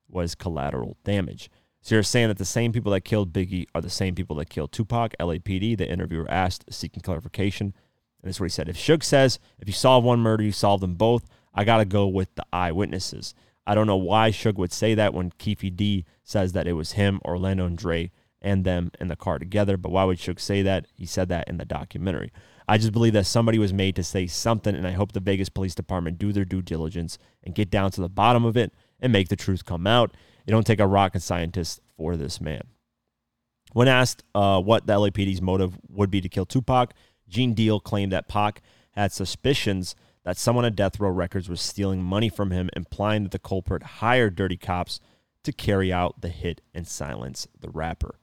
[0.08, 1.48] was collateral damage.
[1.82, 4.50] So you're saying that the same people that killed Biggie are the same people that
[4.50, 5.78] killed Tupac, LAPD.
[5.78, 7.74] The interviewer asked, seeking clarification.
[8.22, 8.68] And this is what he said.
[8.68, 11.84] If Suge says, if you solve one murder, you solve them both, I got to
[11.86, 13.34] go with the eyewitnesses.
[13.66, 16.92] I don't know why Suge would say that when Keffe D says that it was
[16.92, 18.10] him, Orlando, and Dre
[18.42, 19.76] and them in the car together.
[19.76, 20.86] But why would Suge say that?
[20.94, 22.32] He said that in the documentary.
[22.68, 25.48] I just believe that somebody was made to say something, and I hope the Vegas
[25.48, 29.12] Police Department do their due diligence and get down to the bottom of it and
[29.12, 30.14] make the truth come out.
[30.46, 32.62] It don't take a rocket scientist for this man.
[33.72, 36.92] When asked uh, what the LAPD's motive would be to kill Tupac,
[37.28, 42.02] Gene Deal claimed that Pac had suspicions that someone at Death Row Records was stealing
[42.02, 45.00] money from him, implying that the culprit hired dirty cops
[45.44, 48.16] to carry out the hit and silence the rapper.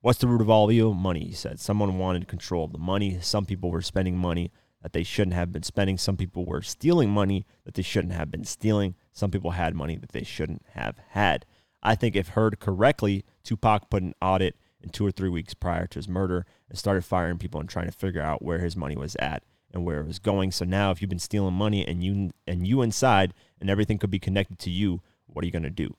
[0.00, 0.94] What's the root of all evil?
[0.94, 1.60] Money, he said.
[1.60, 3.18] Someone wanted control of the money.
[3.20, 4.50] Some people were spending money
[4.82, 5.98] that they shouldn't have been spending.
[5.98, 8.94] Some people were stealing money that they shouldn't have been stealing.
[9.12, 11.44] Some people had money that they shouldn't have had.
[11.82, 15.86] I think if heard correctly, Tupac put an audit in two or three weeks prior
[15.86, 18.96] to his murder and started firing people and trying to figure out where his money
[18.96, 20.50] was at and where it was going.
[20.50, 24.10] So now if you've been stealing money and you and you inside and everything could
[24.10, 25.94] be connected to you, what are you going to do?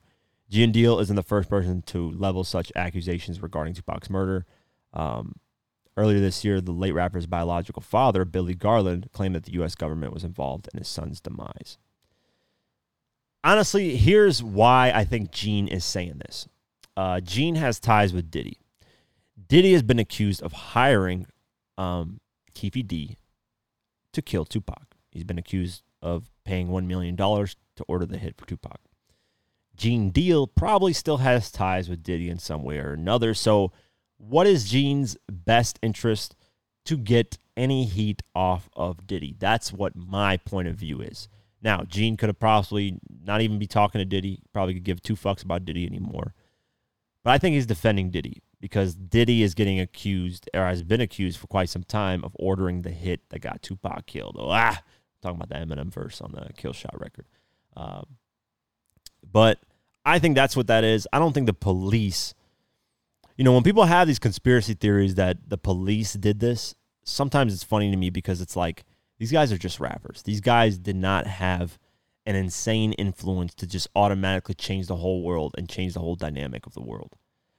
[0.50, 4.44] Gene Deal isn't the first person to level such accusations regarding Tupac's murder.
[4.92, 5.36] Um,
[5.96, 9.74] earlier this year, the late rapper's biological father, Billy Garland, claimed that the U.S.
[9.74, 11.78] government was involved in his son's demise.
[13.44, 16.48] Honestly, here's why I think Gene is saying this.
[16.96, 18.58] Uh, Gene has ties with Diddy.
[19.48, 21.26] Diddy has been accused of hiring
[21.76, 22.20] um,
[22.54, 23.16] D
[24.12, 24.94] to kill Tupac.
[25.10, 28.80] He's been accused of paying $1 million to order the hit for Tupac.
[29.74, 33.34] Gene Deal probably still has ties with Diddy in some way or another.
[33.34, 33.72] So,
[34.22, 36.36] what is Gene's best interest
[36.84, 39.34] to get any heat off of Diddy?
[39.38, 41.28] That's what my point of view is.
[41.60, 45.14] Now, Gene could have probably not even be talking to Diddy, probably could give two
[45.14, 46.34] fucks about Diddy anymore.
[47.24, 51.38] But I think he's defending Diddy because Diddy is getting accused or has been accused
[51.38, 54.36] for quite some time of ordering the hit that got Tupac killed.
[54.38, 54.82] Oh, ah,
[55.20, 57.26] talking about the Eminem verse on the Kill Shot record.
[57.76, 58.06] Um,
[59.30, 59.58] but
[60.04, 61.06] I think that's what that is.
[61.12, 62.34] I don't think the police,
[63.42, 67.64] you know, when people have these conspiracy theories that the police did this, sometimes it's
[67.64, 68.84] funny to me because it's like
[69.18, 70.22] these guys are just rappers.
[70.22, 71.76] These guys did not have
[72.24, 76.66] an insane influence to just automatically change the whole world and change the whole dynamic
[76.66, 77.16] of the world.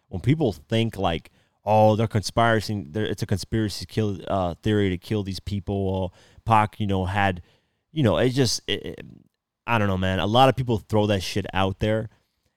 [0.07, 1.31] When people think like,
[1.65, 5.75] oh, they're conspiring, they're, it's a conspiracy kill uh, theory to kill these people.
[5.75, 6.11] Or
[6.45, 7.41] Pac, you know, had,
[7.91, 9.05] you know, it just, it,
[9.67, 10.19] I don't know, man.
[10.19, 12.09] A lot of people throw that shit out there.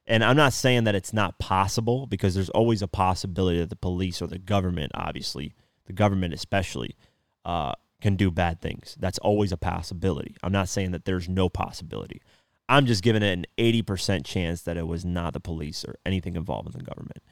[0.07, 3.77] And I'm not saying that it's not possible because there's always a possibility that the
[3.77, 5.55] police or the government, obviously,
[5.87, 6.97] the government especially,
[7.45, 8.97] uh, can do bad things.
[9.01, 10.37] That's always a possibility.
[10.43, 12.23] I'm not saying that there's no possibility.
[12.69, 16.37] I'm just giving it an 80% chance that it was not the police or anything
[16.37, 17.23] involved with the government.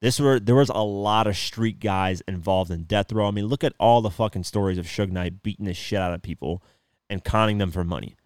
[0.00, 3.28] This were there was a lot of street guys involved in death row.
[3.28, 6.12] I mean, look at all the fucking stories of Suge Knight beating the shit out
[6.12, 6.62] of people
[7.08, 8.16] and conning them for money.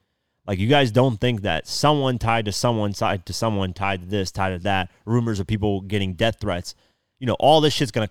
[0.47, 4.07] Like you guys don't think that someone tied to someone tied to someone tied to
[4.07, 4.91] this tied to that.
[5.05, 6.75] Rumors of people getting death threats.
[7.19, 8.09] You know, all this shit's gonna,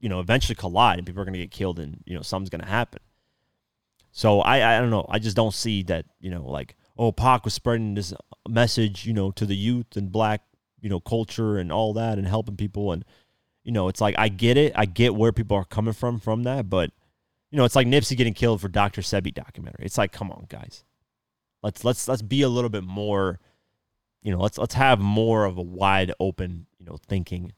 [0.00, 2.66] you know, eventually collide, and people are gonna get killed, and you know, something's gonna
[2.66, 3.00] happen.
[4.12, 5.06] So I, I don't know.
[5.08, 6.06] I just don't see that.
[6.20, 8.12] You know, like oh, Pac was spreading this
[8.48, 10.42] message, you know, to the youth and black
[10.84, 13.06] you know culture and all that and helping people and
[13.64, 16.42] you know it's like I get it I get where people are coming from from
[16.42, 16.90] that but
[17.50, 19.00] you know it's like Nipsey getting killed for Dr.
[19.00, 20.84] Sebi documentary it's like come on guys
[21.64, 23.40] let's let's let's be a little bit more
[24.22, 27.52] you know let's let's have more of a wide open you know thinking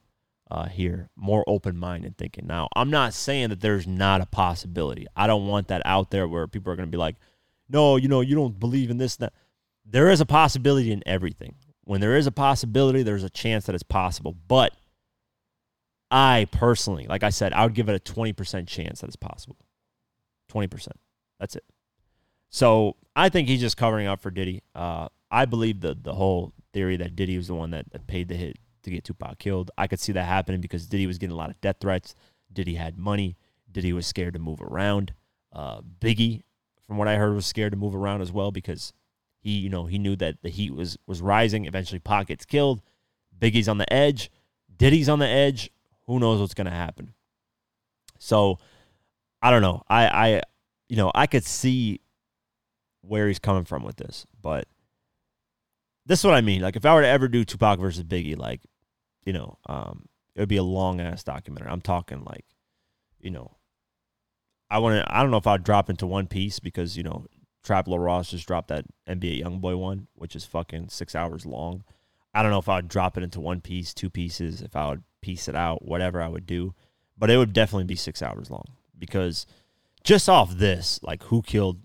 [0.51, 5.07] uh, here more open minded thinking now I'm not saying that there's not a possibility
[5.15, 7.17] I don't want that out there where people are going to be like
[7.69, 9.35] no you know you don't believe in this that
[9.85, 13.75] there is a possibility in everything when there is a possibility, there's a chance that
[13.75, 14.37] it's possible.
[14.49, 14.75] But
[16.11, 19.57] I personally, like I said, I would give it a 20% chance that it's possible.
[20.53, 20.89] 20%.
[21.39, 21.65] That's it.
[22.51, 24.63] So I think he's just covering up for Diddy.
[24.75, 28.37] Uh, I believe the the whole theory that Diddy was the one that, paid the
[28.37, 29.71] hit to get Tupac killed.
[29.79, 32.15] I could see that happening because Diddy was getting a lot of death threats.
[32.53, 33.37] Diddy had money.
[33.71, 35.13] Diddy was scared to move around.
[35.53, 36.43] Uh, Biggie,
[36.87, 38.93] from what I heard, was scared to move around as well because
[39.39, 41.65] he, you know, he knew that the heat was was rising.
[41.65, 42.83] Eventually, Pac gets killed.
[43.39, 44.31] Biggie's on the edge.
[44.77, 45.71] Diddy's on the edge.
[46.07, 47.15] Who knows what's to happen?
[48.19, 48.59] So,
[49.43, 49.83] I don't know.
[49.89, 50.43] I, I,
[50.89, 52.01] you know, I could see
[53.07, 54.67] where he's coming from with this, but
[56.07, 56.63] this is what I mean.
[56.63, 58.61] Like, if I were to ever do Tupac versus Biggie, like,
[59.25, 61.71] you know, um, it would be a long ass documentary.
[61.71, 62.45] I'm talking like,
[63.21, 63.57] you know,
[64.71, 65.15] I want to.
[65.15, 67.27] I don't know if I'd drop into one piece because you know
[67.63, 71.85] Trap Lore Ross just dropped that NBA YoungBoy one, which is fucking six hours long.
[72.35, 74.91] I don't know if I would drop it into one piece, two pieces, if I
[74.91, 76.75] would piece it out, whatever I would do.
[77.17, 78.67] But it would definitely be six hours long
[78.99, 79.47] because
[80.05, 81.81] just off this, like who killed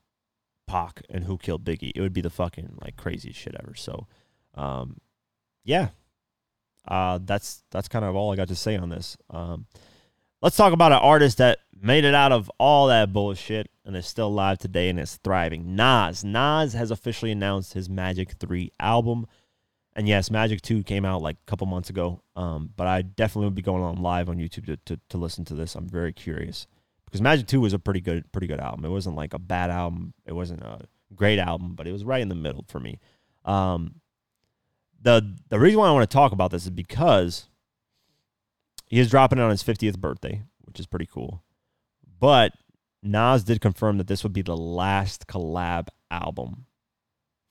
[0.72, 3.76] Pac and who killed Biggie, it would be the fucking like craziest shit ever.
[3.76, 4.08] So,
[4.56, 5.02] um,
[5.66, 5.90] yeah,
[6.88, 9.18] uh, that's that's kind of all I got to say on this.
[9.30, 9.66] Um,
[10.42, 14.08] let's talk about an artist that made it out of all that bullshit and is
[14.08, 15.76] still alive today and is thriving.
[15.76, 16.24] Nas.
[16.24, 19.28] Nas has officially announced his Magic 3 album.
[19.94, 22.22] And yes, Magic 2 came out like a couple months ago.
[22.36, 25.44] Um, but I definitely would be going on live on YouTube to, to, to listen
[25.46, 25.76] to this.
[25.76, 26.66] I'm very curious.
[27.12, 28.86] Because Magic 2 was a pretty good pretty good album.
[28.86, 30.13] It wasn't like a bad album.
[30.26, 33.00] It wasn't a great album, but it was right in the middle for me.
[33.43, 33.95] Um,
[35.02, 37.50] the the reason why I want to talk about this is because
[38.88, 41.43] he is dropping it on his 50th birthday, which is pretty cool.
[42.19, 42.54] But
[43.04, 46.65] Nas did confirm that this would be the last collab album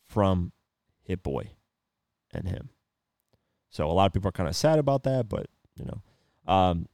[0.09, 0.53] from
[1.03, 1.51] Hit Boy
[2.33, 2.71] and him.
[3.69, 5.47] So a lot of people are kind of sad about that, but
[5.77, 6.87] you know, um,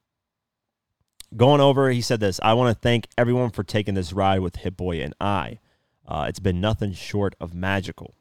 [1.34, 4.56] going over, he said this: I want to thank everyone for taking this ride with
[4.56, 5.58] Hit Boy and I.
[6.06, 8.14] Uh, it's been nothing short of magical.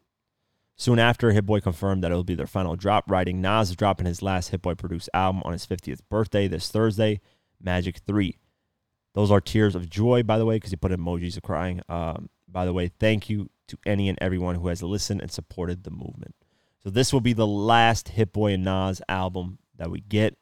[0.78, 3.76] Soon after, Hit Boy confirmed that it will be their final drop, writing Nas is
[3.76, 7.22] dropping his last Hit Boy produced album on his 50th birthday this Thursday,
[7.62, 8.38] Magic 3.
[9.13, 11.82] Those are tears of joy, by the way, because he put emojis of crying.
[11.88, 15.84] Um, by the way, thank you to any and everyone who has listened and supported
[15.84, 16.36] the movement.
[16.84, 20.38] So this will be the last Hit Boy and Nas album that we get.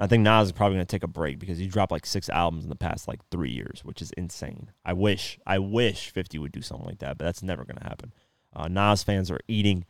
[0.00, 2.30] I think Nas is probably going to take a break because he dropped like six
[2.30, 4.70] albums in the past like three years, which is insane.
[4.82, 7.84] I wish, I wish 50 would do something like that, but that's never going to
[7.84, 8.14] happen.
[8.56, 9.84] Uh, Nas fans are eating,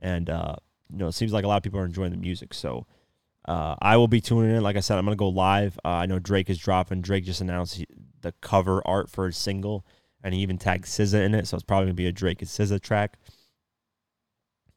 [0.00, 0.54] and uh,
[0.90, 2.54] you know it seems like a lot of people are enjoying the music.
[2.54, 2.86] So
[3.46, 4.62] uh, I will be tuning in.
[4.62, 5.78] Like I said, I'm gonna go live.
[5.84, 7.02] Uh, I know Drake is dropping.
[7.02, 7.86] Drake just announced he,
[8.20, 9.84] the cover art for his single,
[10.22, 11.46] and he even tagged SZA in it.
[11.46, 13.18] So it's probably gonna be a Drake and SZA track.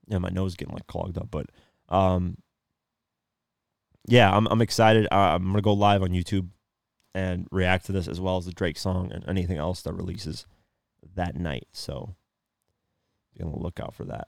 [0.07, 1.45] Yeah, my nose is getting like clogged up, but
[1.87, 2.37] um,
[4.07, 5.07] yeah, I'm I'm excited.
[5.11, 6.49] Uh, I'm gonna go live on YouTube
[7.13, 10.45] and react to this as well as the Drake song and anything else that releases
[11.15, 11.67] that night.
[11.71, 12.15] So
[13.35, 14.27] be on the lookout for that.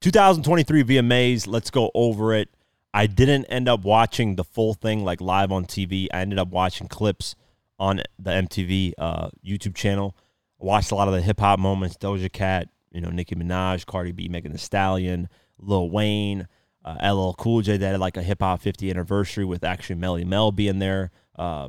[0.00, 1.46] 2023 VMAs.
[1.46, 2.48] Let's go over it.
[2.94, 6.06] I didn't end up watching the full thing like live on TV.
[6.12, 7.34] I ended up watching clips
[7.78, 10.16] on the MTV uh, YouTube channel.
[10.60, 11.96] I watched a lot of the hip hop moments.
[11.96, 15.28] Doja Cat, you know, Nicki Minaj, Cardi B, Megan Thee Stallion,
[15.58, 16.48] Lil Wayne,
[16.88, 17.76] uh, LL Cool J.
[17.76, 21.10] That had like a hip hop 50 anniversary with actually Melle Mel being there.
[21.36, 21.68] Uh,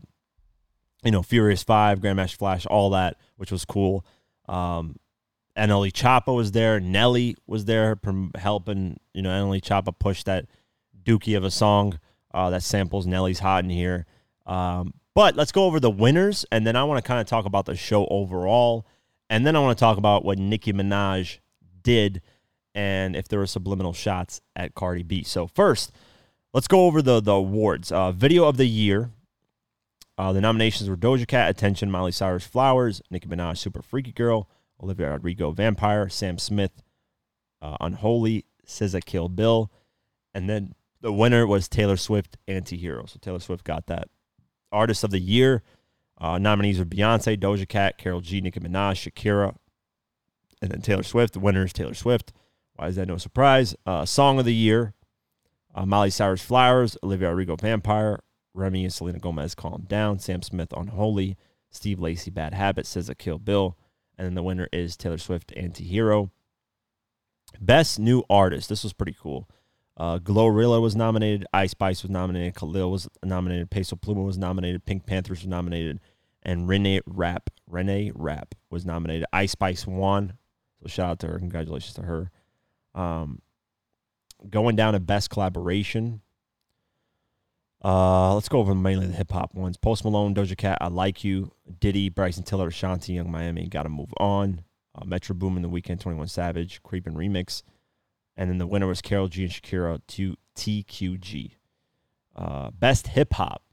[1.04, 4.06] you know, Furious Five, Grandmaster Flash, all that, which was cool.
[4.48, 4.96] Um,
[5.58, 6.80] NLE Choppa was there.
[6.80, 7.98] Nelly was there
[8.36, 10.46] helping, you know, NLE Choppa push that
[11.04, 12.00] dookie of a song
[12.34, 14.06] uh, that samples Nelly's Hot in Here.
[14.46, 17.46] Um, but let's go over the winners, and then I want to kind of talk
[17.46, 18.86] about the show overall.
[19.30, 21.40] And then I want to talk about what Nicki Minaj
[21.84, 22.22] did
[22.76, 25.24] and if there were subliminal shots at Cardi B.
[25.24, 25.92] So first,
[26.54, 27.92] let's go over the the awards.
[27.92, 29.12] Uh, Video of the year.
[30.18, 34.50] Uh, the nominations were Doja Cat, Attention, Miley Cyrus, Flowers, Nicki Minaj, Super Freaky Girl,
[34.84, 36.84] Olivia Rodrigo, Vampire, Sam Smith,
[37.62, 39.72] uh, Unholy, SZA, Kill Bill,
[40.34, 43.06] and then the winner was Taylor Swift, Anti-Hero.
[43.06, 44.10] So Taylor Swift got that.
[44.74, 45.64] Artist of the Year
[46.20, 49.56] uh, nominees were Beyonce, Doja Cat, Karol G, Nicki Minaj, Shakira,
[50.62, 51.34] and then Taylor Swift.
[51.34, 52.34] The winner is Taylor Swift.
[52.80, 53.76] Why is that no surprise?
[53.86, 54.94] Uh, Song of the Year,
[55.76, 58.22] uh, Miley Cyrus, Flowers, Olivia Rodrigo, Vampire,
[58.54, 61.36] Rema and Selena Gomez, Calm Down, Sam Smith, Unholy,
[61.72, 63.78] Steve Lacy, Bad Habits, SZA Kill Bill,
[64.18, 66.32] and then the winner is Taylor Swift, Anti-Hero.
[67.60, 68.70] Best New Artist.
[68.70, 69.50] This was pretty cool.
[69.98, 71.46] Uh, Glorilla was nominated.
[71.54, 72.56] Ice Spice was nominated.
[72.56, 73.70] Khalil was nominated.
[73.70, 74.86] Peso Pluma was nominated.
[74.86, 76.00] PinkPantheress was nominated.
[76.44, 77.50] And Renee Rapp.
[77.68, 79.26] Renee Rapp was nominated.
[79.34, 80.38] Ice Spice won.
[80.82, 81.40] So shout out to her.
[81.40, 82.32] Congratulations to her.
[82.96, 83.42] Um,
[84.50, 86.22] going down to best collaboration.
[87.84, 89.78] Uh, let's go over mainly the hip hop ones.
[89.78, 94.14] Post Malone, Doja Cat, I Like You, Diddy, Bryson Tiller, Ashanti, Young Miami, Gotta Move
[94.18, 94.62] On,
[94.96, 97.64] uh, Metro Boomin, The Weeknd, 21 Savage, Creepin' Remix,
[98.36, 101.52] and then the winner was Karol G and Shakira to TQG.
[102.36, 103.64] Uh, best hip hop,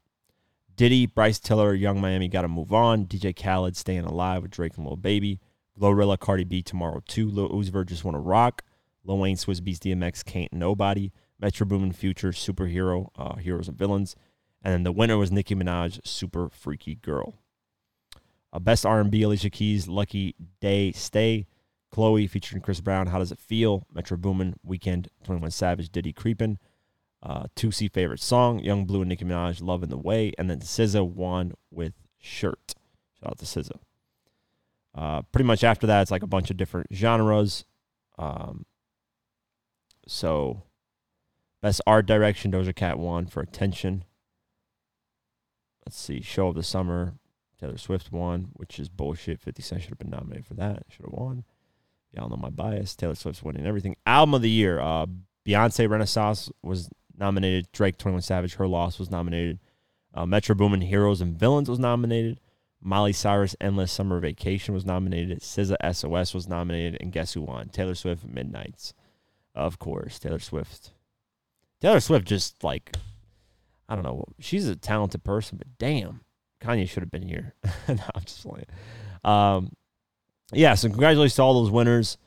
[0.77, 4.87] Diddy, Bryce Tiller, Young Miami, Gotta Move On, DJ Khaled, Staying Alive with Drake and
[4.87, 5.41] Lil Baby,
[5.79, 8.63] Glorilla, Cardi B, Tomorrow 2, Lil Uzi Vert, Just Wanna Rock,
[9.07, 14.17] Lil Wayne, Swizz Beatz, DMX, Can't Nobody, Metro Boomin, Future, Superhero, uh, Heroes and Villains,
[14.63, 17.35] and then the winner was Nicki Minaj, Super Freaky Girl.
[18.53, 21.47] Uh, best R&B, Alicia Keys, Lucky Day, Stay,
[21.91, 26.59] Chloe featuring Chris Brown, How Does It Feel, Metro Boomin, Weeknd, 21 Savage, Diddy Creepin',
[27.23, 30.61] uh, Toosii favorite song, Yung Bleu and Nicki Minaj, Love in the Way, and then
[30.61, 32.75] SZA won with Shirt.
[33.19, 33.79] Shout out to SZA.
[34.95, 37.65] Uh, pretty much after that, it's like a bunch of different genres.
[38.19, 38.65] Um,
[40.07, 40.63] so
[41.63, 44.05] Best art direction, Doja Cat won for Attention.
[45.85, 47.15] Let's see, Show of the Summer,
[47.59, 49.41] Taylor Swift won, which is bullshit.
[49.41, 50.85] 50 Cent should have been nominated for that.
[50.89, 51.45] Should have won.
[52.13, 52.95] Y'all know my bias.
[52.95, 53.97] Taylor Swift's winning everything.
[54.07, 55.07] Album of the Year, uh,
[55.47, 57.71] Beyonce Renaissance was nominated.
[57.73, 59.59] Drake 21 Savage, Her Loss was nominated.
[60.15, 62.41] Uh, Metro Boomin, Heroes and Villains was nominated.
[62.81, 65.41] Miley Cyrus, Endless Summer Vacation was nominated.
[65.41, 66.99] SZA, SOS was nominated.
[67.01, 67.69] And guess who won?
[67.71, 68.95] Taylor Swift, Midnights.
[69.57, 70.93] Of course, Taylor Swift
[71.81, 72.97] Taylor Swift just like
[73.89, 74.25] I don't know.
[74.41, 76.23] She's a talented person, but damn,
[76.61, 77.55] Kanye should have been here.
[77.89, 78.67] no, I'm just playing.
[79.25, 79.73] Um,
[80.53, 80.75] yeah.
[80.75, 82.19] So congratulations to all those winners.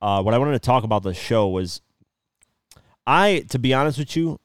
[0.00, 1.80] Uh, what I wanted to talk about the show was,
[3.06, 4.38] I to be honest with you,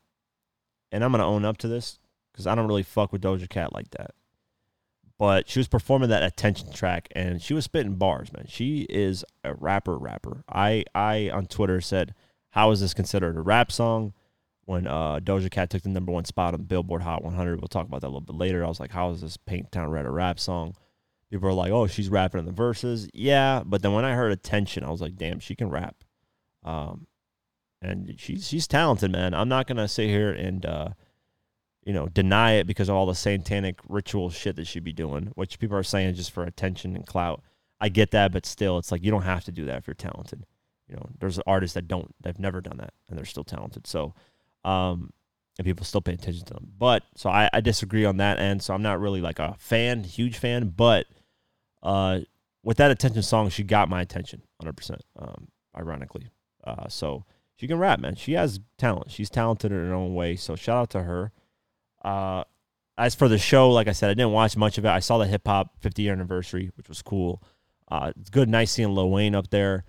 [0.91, 1.99] and I'm gonna own up to this
[2.31, 4.11] because I don't really fuck with Doja Cat like that.
[5.17, 8.47] But she was performing that attention track and she was spitting bars, man.
[8.49, 10.43] She is a rapper, rapper.
[10.49, 12.13] I I on Twitter said,
[12.55, 14.13] "How is this considered a rap song?"
[14.65, 17.61] when uh, Doja Cat took the number one spot on Billboard Hot 100.
[17.61, 18.65] We'll talk about that a little bit later.
[18.65, 20.75] I was like, how is this Paint Town Red a rap song?
[21.29, 23.07] People are like, oh, she's rapping in the verses.
[23.13, 26.03] Yeah, but then when I heard Attention, I was like, damn, she can rap.
[26.63, 27.07] Um,
[27.81, 29.33] and she's she's talented, man.
[29.33, 30.89] I'm not gonna sit here and uh,
[31.85, 35.31] you know deny it because of all the satanic ritual shit that she'd be doing,
[35.35, 37.43] which people are saying just for attention and clout.
[37.79, 39.93] I get that, but still, it's like you don't have to do that if you're
[39.93, 40.45] talented.
[40.87, 43.87] You know, there's artists that don't, they've never done that, and they're still talented.
[43.87, 44.13] So
[44.65, 45.13] um,
[45.57, 46.71] and people still pay attention to them.
[46.77, 48.61] But so I, I disagree on that end.
[48.61, 50.73] So I'm not really like a fan, huge fan.
[50.75, 51.05] But
[51.81, 52.21] uh,
[52.63, 54.99] with that attention song, she got my attention 100%.
[55.17, 56.29] Um, ironically,
[56.63, 58.15] uh, so she can rap, man.
[58.15, 59.11] She has talent.
[59.11, 60.35] She's talented in her own way.
[60.35, 61.31] So shout out to her.
[62.03, 62.43] Uh,
[62.97, 64.89] as for the show, like I said, I didn't watch much of it.
[64.89, 67.41] I saw the hip hop 50 year anniversary, which was cool.
[67.89, 69.85] Uh, it's good, nice seeing Lil Wayne up there.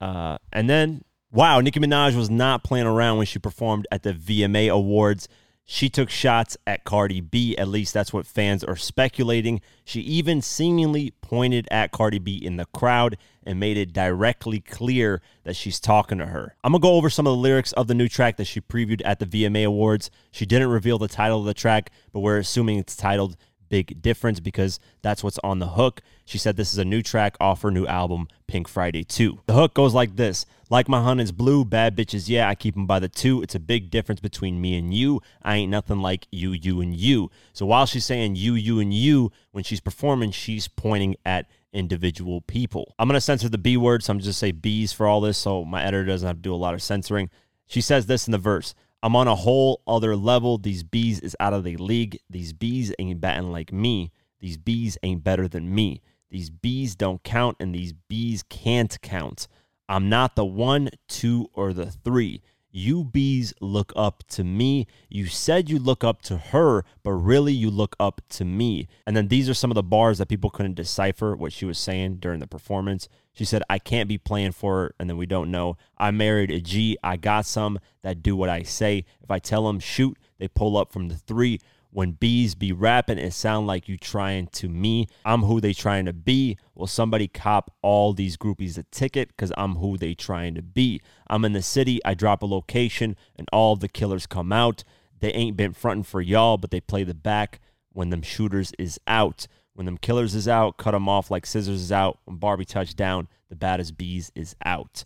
[0.00, 4.14] Uh, and then Wow, Nicki Minaj was not playing around when she performed at the
[4.14, 5.28] VMA Awards.
[5.66, 9.60] She took shots at Cardi B, at least that's what fans are speculating.
[9.84, 15.20] She even seemingly pointed at Cardi B in the crowd and made it directly clear
[15.42, 16.54] that she's talking to her.
[16.64, 19.02] I'm gonna go over some of the lyrics of the new track that she previewed
[19.04, 20.10] at the VMA Awards.
[20.30, 23.36] She didn't reveal the title of the track, but we're assuming it's titled
[23.68, 26.02] big difference because that's what's on the hook.
[26.24, 29.40] She said this is a new track off her new album, Pink Friday 2.
[29.46, 32.86] The hook goes like this Like my hunters blue, bad bitches, yeah, I keep them
[32.86, 33.42] by the two.
[33.42, 35.20] It's a big difference between me and you.
[35.42, 37.30] I ain't nothing like you, you, and you.
[37.52, 42.40] So while she's saying you, you, and you, when she's performing, she's pointing at individual
[42.40, 42.94] people.
[42.98, 45.38] I'm going to censor the B word, so I'm just say B's for all this
[45.38, 47.30] so my editor doesn't have to do a lot of censoring.
[47.66, 50.58] She says this in the verse I'm on a whole other level.
[50.58, 52.18] These bees is out of the league.
[52.28, 54.12] These bees ain't batting like me.
[54.40, 56.02] These bees ain't better than me.
[56.30, 59.48] These bees don't count and these bees can't count.
[59.88, 62.42] I'm not the one, two, or the three.
[62.70, 64.86] You bees look up to me.
[65.08, 68.86] You said you look up to her, but really you look up to me.
[69.06, 71.78] And then these are some of the bars that people couldn't decipher what she was
[71.78, 73.08] saying during the performance.
[73.36, 74.94] She said, I can't be playing for her.
[74.98, 75.76] And then we don't know.
[75.98, 76.96] I married a G.
[77.04, 79.04] I got some that do what I say.
[79.22, 81.60] If I tell them shoot, they pull up from the three.
[81.90, 85.06] When bees be rapping, it sound like you trying to me.
[85.24, 86.56] I'm who they trying to be.
[86.74, 89.36] Will somebody cop all these groupies a ticket?
[89.36, 91.02] Cause I'm who they trying to be.
[91.28, 92.00] I'm in the city.
[92.06, 94.82] I drop a location, and all the killers come out.
[95.20, 97.60] They ain't been fronting for y'all, but they play the back
[97.92, 99.46] when them shooters is out.
[99.76, 102.18] When them killers is out, cut them off like scissors is out.
[102.24, 105.04] When Barbie touchdown, the baddest bees is out.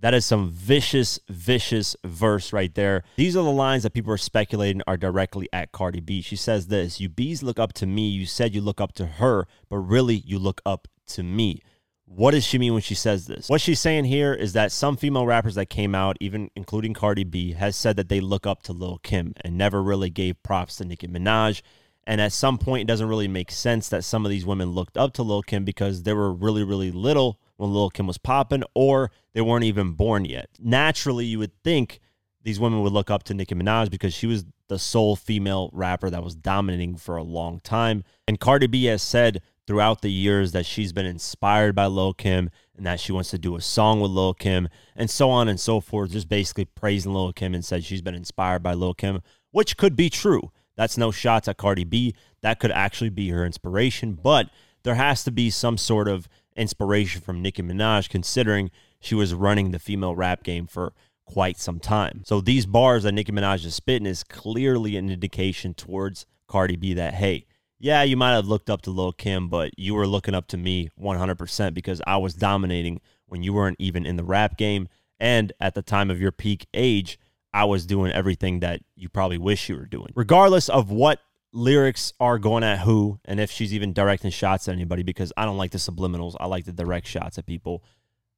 [0.00, 3.02] That is some vicious, vicious verse right there.
[3.16, 6.20] These are the lines that people are speculating are directly at Cardi B.
[6.22, 8.08] She says this You bees look up to me.
[8.08, 11.60] You said you look up to her, but really you look up to me.
[12.06, 13.48] What does she mean when she says this?
[13.48, 17.24] What she's saying here is that some female rappers that came out, even including Cardi
[17.24, 20.76] B, has said that they look up to Lil Kim and never really gave props
[20.76, 21.62] to Nicki Minaj.
[22.06, 24.96] And at some point, it doesn't really make sense that some of these women looked
[24.96, 28.64] up to Lil Kim because they were really, really little when Lil Kim was popping,
[28.74, 30.48] or they weren't even born yet.
[30.58, 32.00] Naturally, you would think
[32.42, 36.10] these women would look up to Nicki Minaj because she was the sole female rapper
[36.10, 38.04] that was dominating for a long time.
[38.26, 42.50] And Cardi B has said throughout the years that she's been inspired by Lil Kim
[42.76, 45.58] and that she wants to do a song with Lil Kim and so on and
[45.58, 49.22] so forth, just basically praising Lil Kim and said she's been inspired by Lil Kim,
[49.52, 50.50] which could be true.
[50.76, 52.14] That's no shots at Cardi B.
[52.42, 54.50] That could actually be her inspiration, but
[54.82, 58.70] there has to be some sort of inspiration from Nicki Minaj, considering
[59.00, 60.92] she was running the female rap game for
[61.24, 62.22] quite some time.
[62.24, 66.94] So these bars that Nicki Minaj is spitting is clearly an indication towards Cardi B
[66.94, 67.46] that, hey,
[67.78, 70.56] yeah, you might have looked up to Lil Kim, but you were looking up to
[70.56, 74.88] me 100% because I was dominating when you weren't even in the rap game.
[75.18, 77.18] And at the time of your peak age,
[77.54, 80.12] I was doing everything that you probably wish you were doing.
[80.16, 81.20] Regardless of what
[81.52, 85.44] lyrics are going at who and if she's even directing shots at anybody because I
[85.44, 86.34] don't like the subliminals.
[86.40, 87.84] I like the direct shots at people.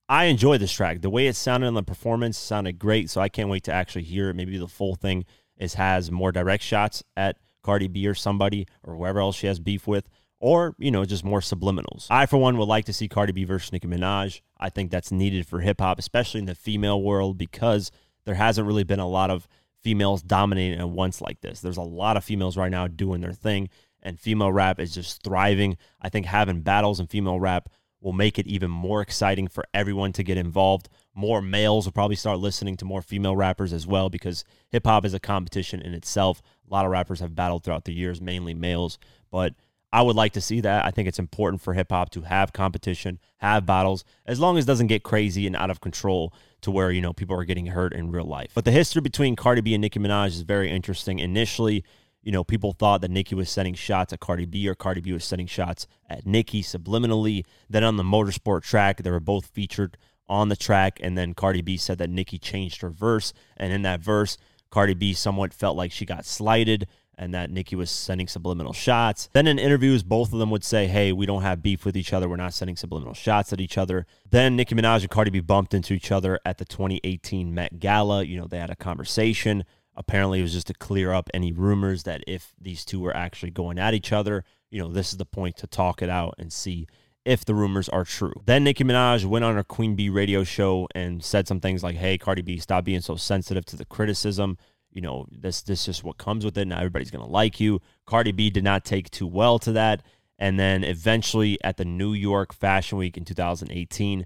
[0.06, 1.00] I enjoy this track.
[1.00, 4.04] The way it sounded in the performance sounded great, so I can't wait to actually
[4.04, 4.36] hear it.
[4.36, 5.24] Maybe the full thing
[5.56, 9.58] is has more direct shots at Cardi B or somebody or whoever else she has
[9.58, 10.08] beef with,
[10.38, 12.06] or you know just more subliminals.
[12.10, 14.42] I for one would like to see Cardi B versus Nicki Minaj.
[14.60, 17.90] I think that's needed for hip hop, especially in the female world, because
[18.26, 19.48] there hasn't really been a lot of
[19.82, 21.60] females dominating at once like this.
[21.60, 23.70] There's a lot of females right now doing their thing,
[24.02, 25.78] and female rap is just thriving.
[26.02, 27.70] I think having battles in female rap
[28.00, 30.88] will make it even more exciting for everyone to get involved.
[31.14, 35.04] More males will probably start listening to more female rappers as well because hip hop
[35.04, 36.42] is a competition in itself.
[36.68, 38.98] A lot of rappers have battled throughout the years, mainly males,
[39.30, 39.54] but
[39.92, 40.84] I would like to see that.
[40.84, 44.64] I think it's important for hip hop to have competition, have battles, as long as
[44.64, 46.34] it doesn't get crazy and out of control
[46.66, 48.50] to where, you know, people are getting hurt in real life.
[48.52, 51.20] But the history between Cardi B and Nicki Minaj is very interesting.
[51.20, 51.84] Initially,
[52.24, 55.12] you know, people thought that Nicki was sending shots at Cardi B or Cardi B
[55.12, 57.44] was sending shots at Nicki subliminally.
[57.70, 59.96] Then on the motorsport track, they were both featured
[60.28, 60.98] on the track.
[61.00, 63.32] And then Cardi B said that Nicki changed her verse.
[63.56, 64.36] And in that verse,
[64.70, 66.88] Cardi B somewhat felt like she got slighted
[67.18, 69.28] and that Nicki was sending subliminal shots.
[69.32, 72.12] Then in interviews, both of them would say, hey, we don't have beef with each
[72.12, 72.28] other.
[72.28, 74.06] We're not sending subliminal shots at each other.
[74.30, 78.24] Then Nicki Minaj and Cardi B bumped into each other at the 2018 Met Gala.
[78.24, 79.64] You know, they had a conversation.
[79.94, 83.50] Apparently, it was just to clear up any rumors that if these two were actually
[83.50, 86.52] going at each other, you know, this is the point to talk it out and
[86.52, 86.86] see
[87.24, 88.34] if the rumors are true.
[88.44, 91.96] Then Nicki Minaj went on her Queen Bee radio show and said some things like,
[91.96, 94.58] hey, Cardi B, stop being so sensitive to the criticism
[94.96, 96.66] you know, this this is what comes with it.
[96.66, 97.82] Now everybody's gonna like you.
[98.06, 100.02] Cardi B did not take too well to that.
[100.38, 104.24] And then eventually at the New York Fashion Week in 2018,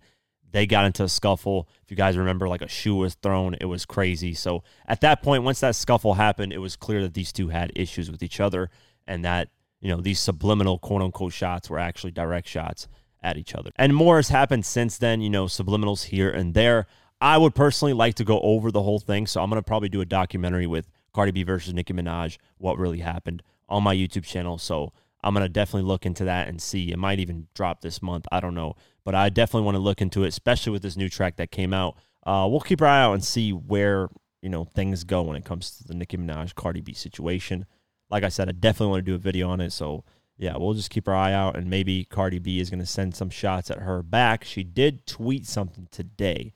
[0.52, 1.68] they got into a scuffle.
[1.82, 4.32] If you guys remember, like a shoe was thrown, it was crazy.
[4.32, 7.72] So at that point, once that scuffle happened, it was clear that these two had
[7.74, 8.70] issues with each other
[9.08, 9.48] and that,
[9.80, 12.86] you know, these subliminal quote unquote shots were actually direct shots
[13.24, 13.70] at each other.
[13.74, 16.86] And more has happened since then, you know, subliminals here and there.
[17.20, 19.26] I would personally like to go over the whole thing.
[19.26, 23.00] So I'm to probably do a documentary with Cardi B versus Nicki Minaj, what really
[23.00, 24.58] happened on my YouTube channel.
[24.58, 24.92] So
[25.22, 26.92] I'm to definitely look into that and see.
[26.92, 28.26] It might even drop this month.
[28.32, 28.74] I don't know.
[29.04, 31.74] But I definitely want to look into it, especially with this new track that came
[31.74, 31.96] out.
[32.24, 34.08] Uh, we'll keep our eye out and see where,
[34.40, 37.66] you know, things go when it comes to the Nicki Minaj Cardi B situation.
[38.10, 39.70] Like I said, I definitely want to do a video on it.
[39.70, 40.04] So
[40.36, 43.28] yeah, we'll just keep our eye out and maybe Cardi B is to send some
[43.28, 44.42] shots at her back.
[44.42, 46.54] She did tweet something today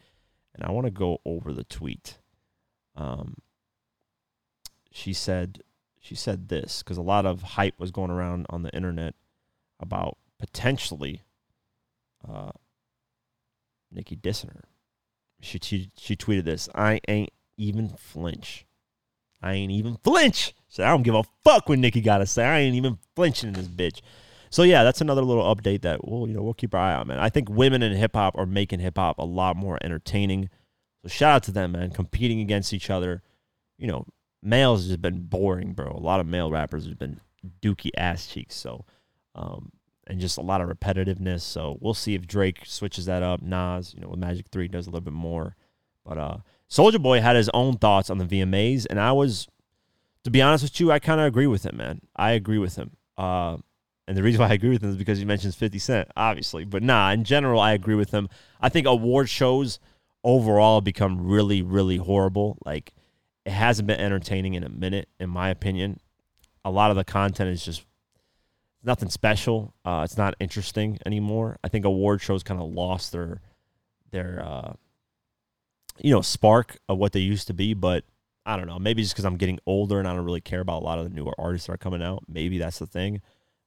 [0.55, 2.19] and I want to go over the tweet.
[2.97, 3.39] Um,
[4.93, 5.63] she said
[6.01, 9.15] she said this because a lot of hype was going around on the internet
[9.81, 11.23] about potentially
[12.29, 12.53] uh,
[13.91, 14.65] Nicki dissing her.
[15.41, 16.69] she, she she tweeted this.
[16.75, 18.67] I ain't even flinch.
[19.43, 20.55] I ain't even flinch.
[20.69, 22.45] So I don't give a fuck what Nicki got to say.
[22.45, 24.01] I ain't even flinching in this bitch.
[24.55, 27.09] So yeah, that's another little update that we'll you know we'll keep our eye on,
[27.09, 27.19] man.
[27.19, 30.49] I think women in hip hop are making hip hop a lot more entertaining.
[31.03, 31.91] So shout out to them, man.
[31.91, 33.25] Competing against each other,
[33.79, 34.07] you know,
[34.45, 35.91] males has been boring, bro.
[35.91, 37.21] A lot of male rappers have been
[37.63, 38.55] dookie ass cheeks.
[38.55, 38.85] So,
[39.35, 39.73] um,
[40.07, 41.41] and just a lot of repetitiveness.
[41.41, 43.43] So we'll see if Drake switches that up.
[43.43, 45.57] Nas, you know, with Magic Three does a little bit more.
[46.05, 46.37] But uh,
[46.71, 49.49] Soulja Boy had his own thoughts on the VMAs, and I was,
[50.23, 52.03] to be honest with you, I kind of agree with him, man.
[52.15, 52.93] I agree with him.
[53.19, 53.57] Uh,
[54.07, 56.65] and the reason why I agree with him is because he mentions 50 Cent, obviously.
[56.65, 58.29] But nah, in general, I agree with him.
[58.61, 59.79] I think award shows
[60.23, 62.59] overall become really, really horrible.
[62.65, 62.93] Like,
[63.45, 66.01] it hasn't been entertaining in a minute, in my opinion.
[66.65, 67.85] A lot of the content is just
[68.83, 69.75] nothing special.
[69.85, 71.59] Uh, it's not interesting anymore.
[71.65, 73.41] I think award shows kind of lost their
[74.11, 74.73] their uh,
[75.99, 77.75] you know spark of what they used to be.
[77.75, 78.05] But
[78.47, 78.79] I don't know.
[78.79, 81.05] Maybe just because I'm getting older and I don't really care about a lot of
[81.05, 82.25] the newer artists that are coming out.
[82.29, 83.21] Maybe that's the thing.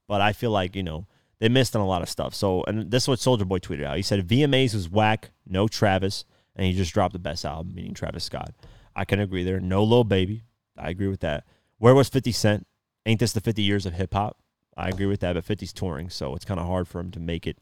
[0.08, 1.08] But I feel like you know
[1.39, 2.34] they missed on a lot of stuff.
[2.34, 3.97] So and this is what Soulja Boy tweeted out.
[3.97, 7.93] He said VMAs was whack, no Travis, and he just dropped the best album, meaning
[7.93, 8.53] Travis Scott.
[8.95, 9.60] I can agree there.
[9.60, 10.43] No Lil Baby.
[10.78, 11.45] I agree with that.
[11.78, 12.68] Where was 50 Cent?
[13.05, 14.38] Ain't this the 50 years of hip hop?
[14.76, 17.20] I agree with that, but 50's touring, so it's kind of hard for him to
[17.20, 17.58] make it,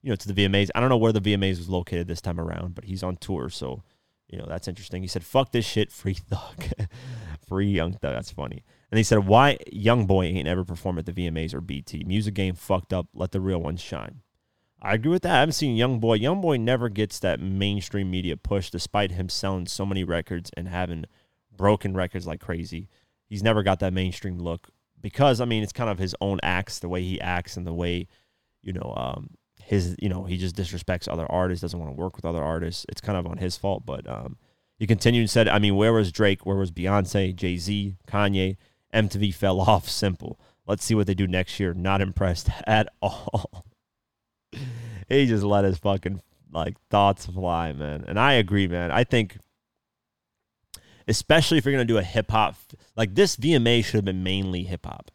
[0.00, 0.70] you know, to the VMAs.
[0.74, 3.48] I don't know where the VMAs was located this time around, but he's on tour,
[3.48, 3.82] so
[4.32, 5.02] you know that's interesting.
[5.02, 6.64] He said, "Fuck this shit, free thug,
[7.46, 8.64] free young thug." That's funny.
[8.90, 11.92] And he said, "Why young boy ain't ever perform at the VMAs or BET?
[12.06, 13.06] Music game fucked up.
[13.14, 14.22] Let the real ones shine."
[14.84, 15.36] I agree with that.
[15.36, 16.14] I haven't seen Young Boy.
[16.14, 20.66] Young Boy never gets that mainstream media push, despite him selling so many records and
[20.66, 21.04] having
[21.56, 22.88] broken records like crazy.
[23.28, 24.70] He's never got that mainstream look
[25.00, 27.72] because I mean it's kind of his own acts, the way he acts and the
[27.72, 28.08] way,
[28.60, 29.30] you know, um,
[29.64, 32.86] his you know he just disrespects other artists, doesn't want to work with other artists.
[32.88, 33.84] It's kind of on his fault.
[33.86, 34.36] But um,
[34.78, 36.44] he continued and said, I mean, where was Drake?
[36.44, 38.56] Where was Beyonce, Jay Z, Kanye?
[38.92, 39.88] MTV fell off.
[39.88, 40.38] Simple.
[40.66, 41.74] Let's see what they do next year.
[41.74, 43.64] Not impressed at all.
[45.08, 46.20] he just let his fucking
[46.52, 48.04] like thoughts fly, man.
[48.06, 48.90] And I agree, man.
[48.90, 49.38] I think
[51.08, 52.56] especially if you're gonna do a hip hop
[52.96, 55.10] like this VMA should have been mainly hip hop.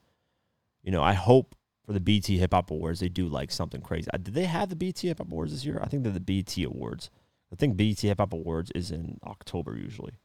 [0.84, 1.56] You know, I hope
[1.88, 4.10] for the BET Hip Hop Awards they do like something crazy.
[4.14, 5.80] Uh, did they have the BET Hip Hop Awards this year?
[5.82, 7.10] I think they're the BET Awards.
[7.52, 10.20] I think BET Hip Hop Awards is in October usually.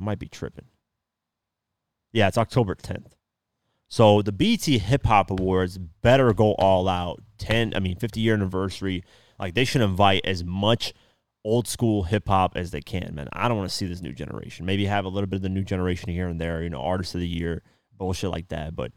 [0.00, 0.66] I might be tripping.
[2.12, 3.12] Yeah, it's October 10th.
[3.88, 7.20] So the BET Hip Hop Awards better go all out.
[7.38, 9.02] 10, I mean, 50 year anniversary.
[9.38, 10.94] Like they should invite as much
[11.44, 13.28] old school hip hop as they can, man.
[13.32, 14.66] I don't want to see this new generation.
[14.66, 17.14] Maybe have a little bit of the new generation here and there, you know, artist
[17.14, 17.62] of the year,
[17.96, 18.76] bullshit like that.
[18.76, 18.92] But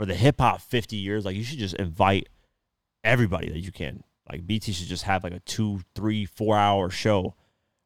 [0.00, 2.30] for the hip hop 50 years, like you should just invite
[3.04, 4.02] everybody that you can.
[4.26, 7.34] Like BET should just have like a two, three, four hour show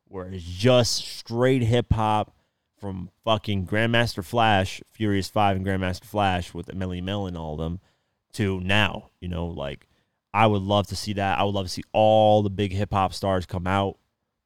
[0.06, 2.32] where it's just straight hip hop
[2.78, 7.58] from fucking Grandmaster Flash, Furious Five, and Grandmaster Flash with Melle Mel and all of
[7.58, 7.80] them
[8.34, 9.10] to now.
[9.18, 9.88] You know, like
[10.32, 11.40] I would love to see that.
[11.40, 13.98] I would love to see all the big hip hop stars come out.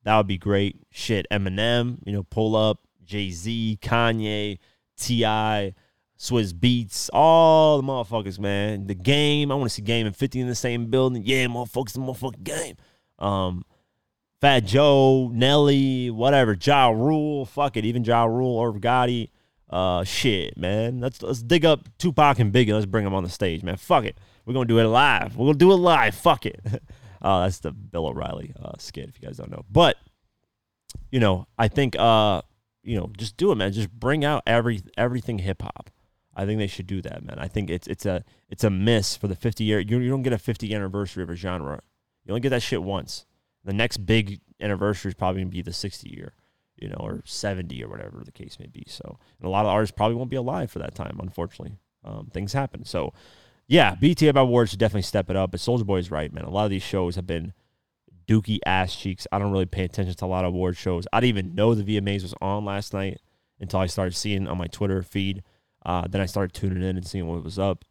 [0.04, 0.80] That would be great.
[0.90, 4.58] Shit, Eminem, you know, pull up, Jay Z, Kanye,
[4.96, 5.74] T.I.,
[6.18, 8.86] Swizz Beatz, all the motherfuckers, man.
[8.86, 9.52] The game.
[9.52, 11.22] I want to see Game and 50 in the same building.
[11.24, 12.76] Yeah, motherfuckers, the motherfucking game.
[13.20, 13.64] Um,
[14.40, 19.30] Fat Joe, Nelly, whatever, Ja Rule, fuck it, even Ja Rule or Gotti.
[19.68, 21.00] Uh, shit, man.
[21.00, 22.72] Let's let's dig up Tupac and Biggie.
[22.72, 23.76] Let's bring them on the stage, man.
[23.76, 24.16] Fuck it.
[24.46, 25.36] We're gonna do it live.
[25.36, 26.14] We're gonna do it live.
[26.14, 26.60] Fuck it.
[27.22, 29.64] uh, that's the Bill O'Reilly uh, skit, if you guys don't know.
[29.70, 29.96] But
[31.10, 32.42] you know, I think uh,
[32.82, 33.72] you know, just do it, man.
[33.72, 35.90] Just bring out every everything hip hop.
[36.38, 37.36] I think they should do that, man.
[37.40, 39.80] I think it's it's a it's a miss for the 50 year.
[39.80, 41.82] You, you don't get a 50 anniversary of a genre.
[42.24, 43.26] You only get that shit once.
[43.64, 46.34] The next big anniversary is probably gonna be the 60 year,
[46.76, 48.84] you know, or 70 or whatever the case may be.
[48.86, 51.18] So, and a lot of artists probably won't be alive for that time.
[51.20, 52.84] Unfortunately, um, things happen.
[52.84, 53.12] So,
[53.66, 55.50] yeah, BET Awards should definitely step it up.
[55.50, 56.44] But Soulja Boy is right, man.
[56.44, 57.52] A lot of these shows have been
[58.28, 59.26] dookie ass cheeks.
[59.32, 61.04] I don't really pay attention to a lot of award shows.
[61.12, 63.20] I didn't even know the VMAs was on last night
[63.58, 65.42] until I started seeing on my Twitter feed.
[65.88, 67.82] Uh, then I started tuning in and seeing what was up.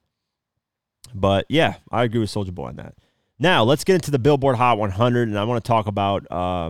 [1.15, 2.93] But yeah, I agree with Soulja Boy on that.
[3.39, 6.69] Now let's get into the Billboard Hot 100, and I want to talk about uh,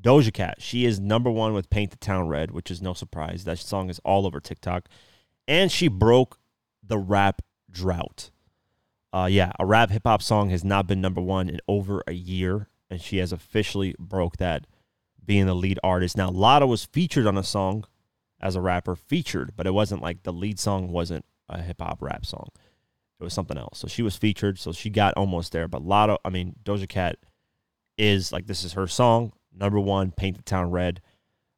[0.00, 0.56] Doja Cat.
[0.58, 3.44] She is number one with "Paint the Town Red," which is no surprise.
[3.44, 4.88] That song is all over TikTok,
[5.46, 6.40] and she broke
[6.82, 7.40] the rap
[7.70, 8.30] drought.
[9.12, 12.14] Uh, yeah, a rap hip hop song has not been number one in over a
[12.14, 14.66] year, and she has officially broke that,
[15.24, 16.16] being the lead artist.
[16.16, 17.84] Now, Latto was featured on a song
[18.40, 22.00] as a rapper, featured, but it wasn't like the lead song wasn't a hip hop
[22.00, 22.48] rap song.
[23.20, 23.78] It was something else.
[23.78, 25.66] So she was featured, so she got almost there.
[25.66, 27.16] But Latto, I mean, Doja Cat
[27.96, 29.32] is like this is her song.
[29.52, 31.00] number one, Paint the Town Red.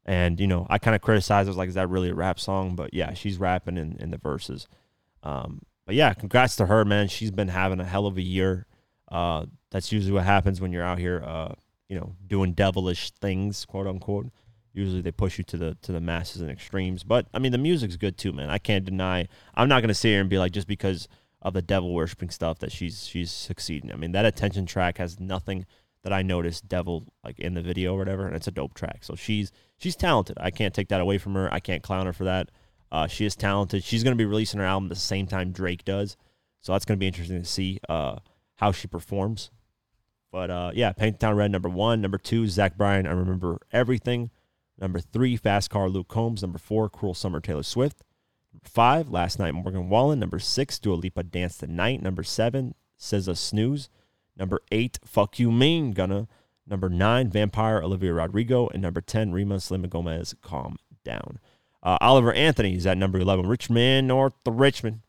[0.07, 2.41] And, you know, I kind of criticized, I was like, is that really a rap
[2.41, 2.75] song?
[2.75, 4.67] But yeah, she's rapping in, in the verses.
[5.23, 7.09] Um, but yeah, congrats to her, man.
[7.09, 8.67] She's been having a hell of a year.
[9.11, 11.53] Uh, that's usually what happens when you're out here, uh,
[11.89, 14.29] you know, doing devilish things, quote unquote.
[14.73, 17.03] Usually they push you to the to the masses and extremes.
[17.03, 18.51] But I mean, the music's good too, man.
[18.51, 19.27] I can't deny.
[19.55, 21.09] I'm not gonna sit here and be like just because
[21.43, 23.93] of the devil worshiping stuff that she's she's succeeding.
[23.93, 25.67] I mean, that attention track has nothing
[26.03, 29.03] that I noticed devil like in the video or whatever, and it's a dope track.
[29.03, 30.37] So she's she's talented.
[30.41, 31.53] I can't take that away from her.
[31.53, 32.51] I can't clown her for that.
[32.93, 33.85] Uh, she is talented.
[33.85, 36.17] She's going to be releasing her album the same time Drake does,
[36.61, 38.17] so that's going to be interesting to see uh,
[38.57, 39.51] how she performs.
[40.33, 43.07] But uh, yeah, Paint Town Red number one, number two, Zach Bryan.
[43.07, 44.31] I remember everything.
[44.81, 46.43] Number three, Fast Car Luke Combs.
[46.43, 48.03] Number four, Cruel Summer Taylor Swift.
[48.53, 50.19] Number five, Last Night Morgan Wallen.
[50.19, 52.03] Number six, Dua Lipa Dance the Night.
[52.03, 53.89] Number seven, SZA Snooze.
[54.37, 56.27] Number eight, Fuck You Mean Gunna.
[56.67, 58.69] Number nine, Vampire Olivia Rodrigo.
[58.69, 61.41] And number 10, Rema Selena Gomez, Calm Down.
[61.83, 63.47] Uh, Oliver Anthony is at number 11.
[63.47, 65.01] Richmond, North Richmond.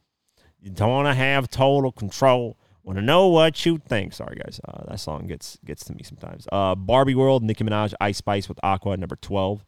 [0.59, 2.57] You don't want to have total control.
[2.83, 4.13] Want to know what you think?
[4.13, 4.59] Sorry, guys.
[4.67, 6.47] Uh, that song gets gets to me sometimes.
[6.51, 9.63] Uh, Barbie World, Nicki Minaj, Ice Spice with Aqua, number 12.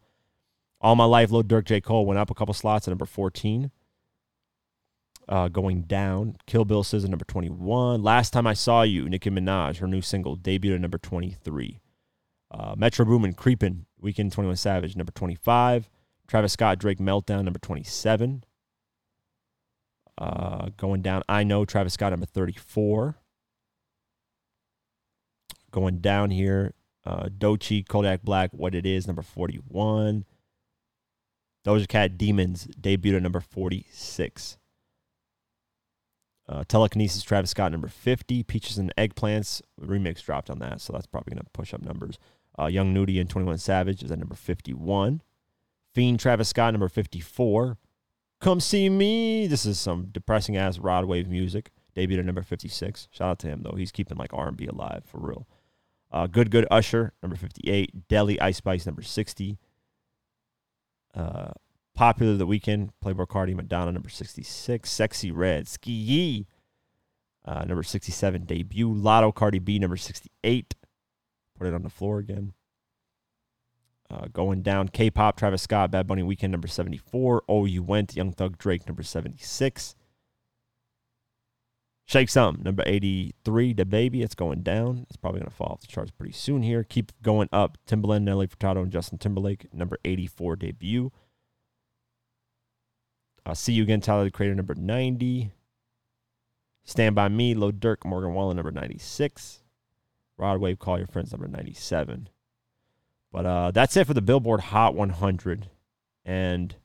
[0.80, 1.80] All My Life, Lil Durk, J.
[1.80, 3.70] Cole went up a couple slots at number 14.
[5.26, 8.02] Uh, going down, Kill Bill says at number 21.
[8.02, 11.80] Last Time I Saw You, Nicki Minaj, her new single, debuted at number 23.
[12.50, 15.88] Uh, Metro Boomin, Creepin', Weeknd 21 Savage, number 25.
[16.28, 18.44] Travis Scott, Drake Meltdown, number 27.
[20.16, 23.16] Uh, going down, I Know, Travis Scott, number 34.
[25.70, 30.24] Going down here, uh, Doechii, Kodak Black, What It Is, number 41.
[31.66, 34.58] Doja Cat, Demons, debuted at number 46.
[36.46, 38.42] Uh, Telekinesis, Travis Scott, number 50.
[38.42, 42.18] Peaches and Eggplants, remix dropped on that, so that's probably going to push up numbers.
[42.58, 45.22] Uh, Young Nudy and 21 Savage is at number 51.
[45.94, 47.78] Fiend Travis Scott, number 54.
[48.44, 49.46] Come see me.
[49.46, 51.70] This is some depressing ass Rod Wave music.
[51.96, 53.08] Debuted at number 56.
[53.10, 53.74] Shout out to him though.
[53.74, 55.48] He's keeping like R&B alive for real.
[56.12, 58.06] Uh, Good Good Usher, number 58.
[58.06, 59.56] Deli Ice Spice, number 60.
[61.14, 61.52] Uh,
[61.94, 64.90] Popular the Weeknd, Playboi Carti, Madonna, number 66.
[64.90, 66.44] Sexyy Red, SkeeYee,
[67.46, 68.44] uh, number 67.
[68.44, 70.74] Debut, Latto, Cardi B, number 68.
[71.58, 72.52] Put it on the floor again.
[74.14, 77.42] Uh, going down, K-pop, Travis Scott, Bad Bunny Weeknd, number 74.
[77.48, 79.96] Oh, You Went, Young Thug Drake, number 76.
[82.06, 83.72] Shake Some, number 83.
[83.72, 85.06] The Baby, it's going down.
[85.08, 86.84] It's probably going to fall off the charts pretty soon here.
[86.84, 87.76] Keep going up.
[87.88, 91.10] Timbaland, Nelly Furtado, and Justin Timberlake, number 84 debut.
[93.44, 95.50] Uh, See You Again, Tyler the Creator, number 90.
[96.84, 99.62] Stand By Me, Lil Durk, Morgan Wallen, number 96.
[100.36, 102.28] Rod Wave, Call Your Friends, number 97.
[103.34, 105.68] But uh, that's it for the Billboard Hot 100.
[106.24, 106.76] And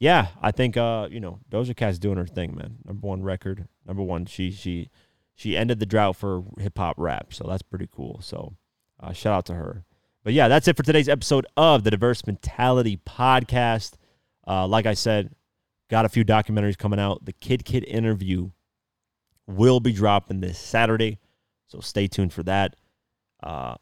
[0.00, 2.78] yeah, I think uh, you know Doja Cat's doing her thing, man.
[2.84, 4.26] Number one record, number one.
[4.26, 4.90] She she
[5.36, 8.20] she ended the drought for hip hop rap, so that's pretty cool.
[8.22, 8.56] So
[8.98, 9.84] uh, shout out to her.
[10.24, 13.92] But yeah, that's it for today's episode of the Diverse Mentality Podcast.
[14.48, 15.30] Uh, like I said,
[15.88, 17.24] got a few documentaries coming out.
[17.24, 18.50] The Kidd Kidd interview
[19.46, 21.20] will be dropping this Saturday,
[21.68, 22.74] so stay tuned for that.
[23.40, 23.76] Uh,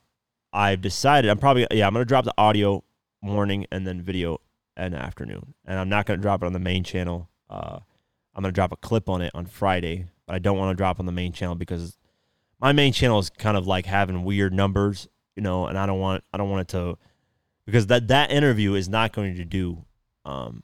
[0.55, 2.85] I've decided I'm probably yeah I'm gonna drop the audio
[3.21, 4.41] morning and then video
[4.77, 7.29] and afternoon, and I'm not gonna drop it on the main channel.
[7.51, 7.81] Uh,
[8.35, 11.01] I'm gonna drop a clip on it on Friday, but I don't want to drop
[11.01, 11.99] on the main channel because
[12.61, 15.99] my main channel is kind of like having weird numbers, you know, and I don't
[15.99, 16.99] want I don't want it to
[17.67, 19.85] because that that interview is not going to do
[20.25, 20.63] um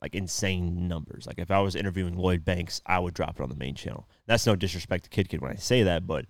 [0.00, 1.26] like insane numbers.
[1.26, 4.08] Like if I was interviewing Lloyd Banks, I would drop it on the main channel.
[4.26, 6.24] That's no disrespect to Kidd Kidd when I say that, but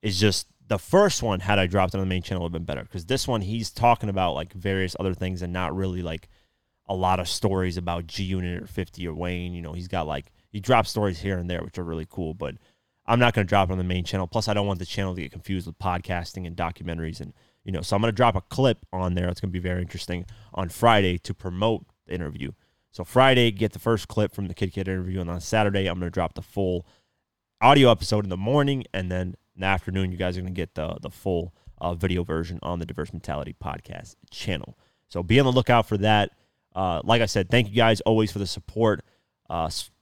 [0.00, 2.52] it's just the first one had I dropped it on the main channel would have
[2.52, 6.02] been better because this one he's talking about like various other things and not really
[6.02, 6.28] like
[6.86, 9.54] a lot of stories about G Unit or 50 or Wayne.
[9.54, 12.34] You know, he's got like he drops stories here and there which are really cool,
[12.34, 12.54] but
[13.06, 14.26] I'm not going to drop it on the main channel.
[14.26, 17.34] Plus, I don't want the channel to get confused with podcasting and documentaries and
[17.64, 19.28] you know, so I'm going to drop a clip on there.
[19.28, 22.52] It's going to be very interesting on Friday to promote the interview.
[22.90, 25.98] So Friday, get the first clip from the Kidd Kidd interview, and on Saturday, I'm
[25.98, 26.86] going to drop the full
[27.60, 30.56] audio episode in the morning, and then in the afternoon, you guys are going to
[30.56, 34.78] get the the full uh, video version on the Diverse Mentality podcast channel.
[35.08, 36.30] So be on the lookout for that.
[36.74, 39.04] Uh, like I said, thank you guys always for the support.
[39.48, 39.92] Uh, sp-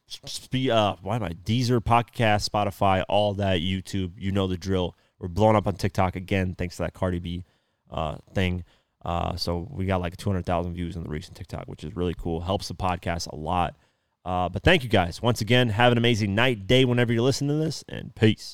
[0.70, 4.12] uh, why am I Deezer, podcast, Spotify, all that, YouTube.
[4.16, 4.96] You know the drill.
[5.18, 7.44] We're blowing up on TikTok again, thanks to that Cardi B
[7.90, 8.64] uh, thing.
[9.04, 12.40] Uh, so we got like 200,000 views on the recent TikTok, which is really cool.
[12.40, 13.76] Helps the podcast a lot.
[14.24, 15.68] Uh, but thank you guys once again.
[15.70, 18.50] Have an amazing night, day, whenever you're listening to this, and peace.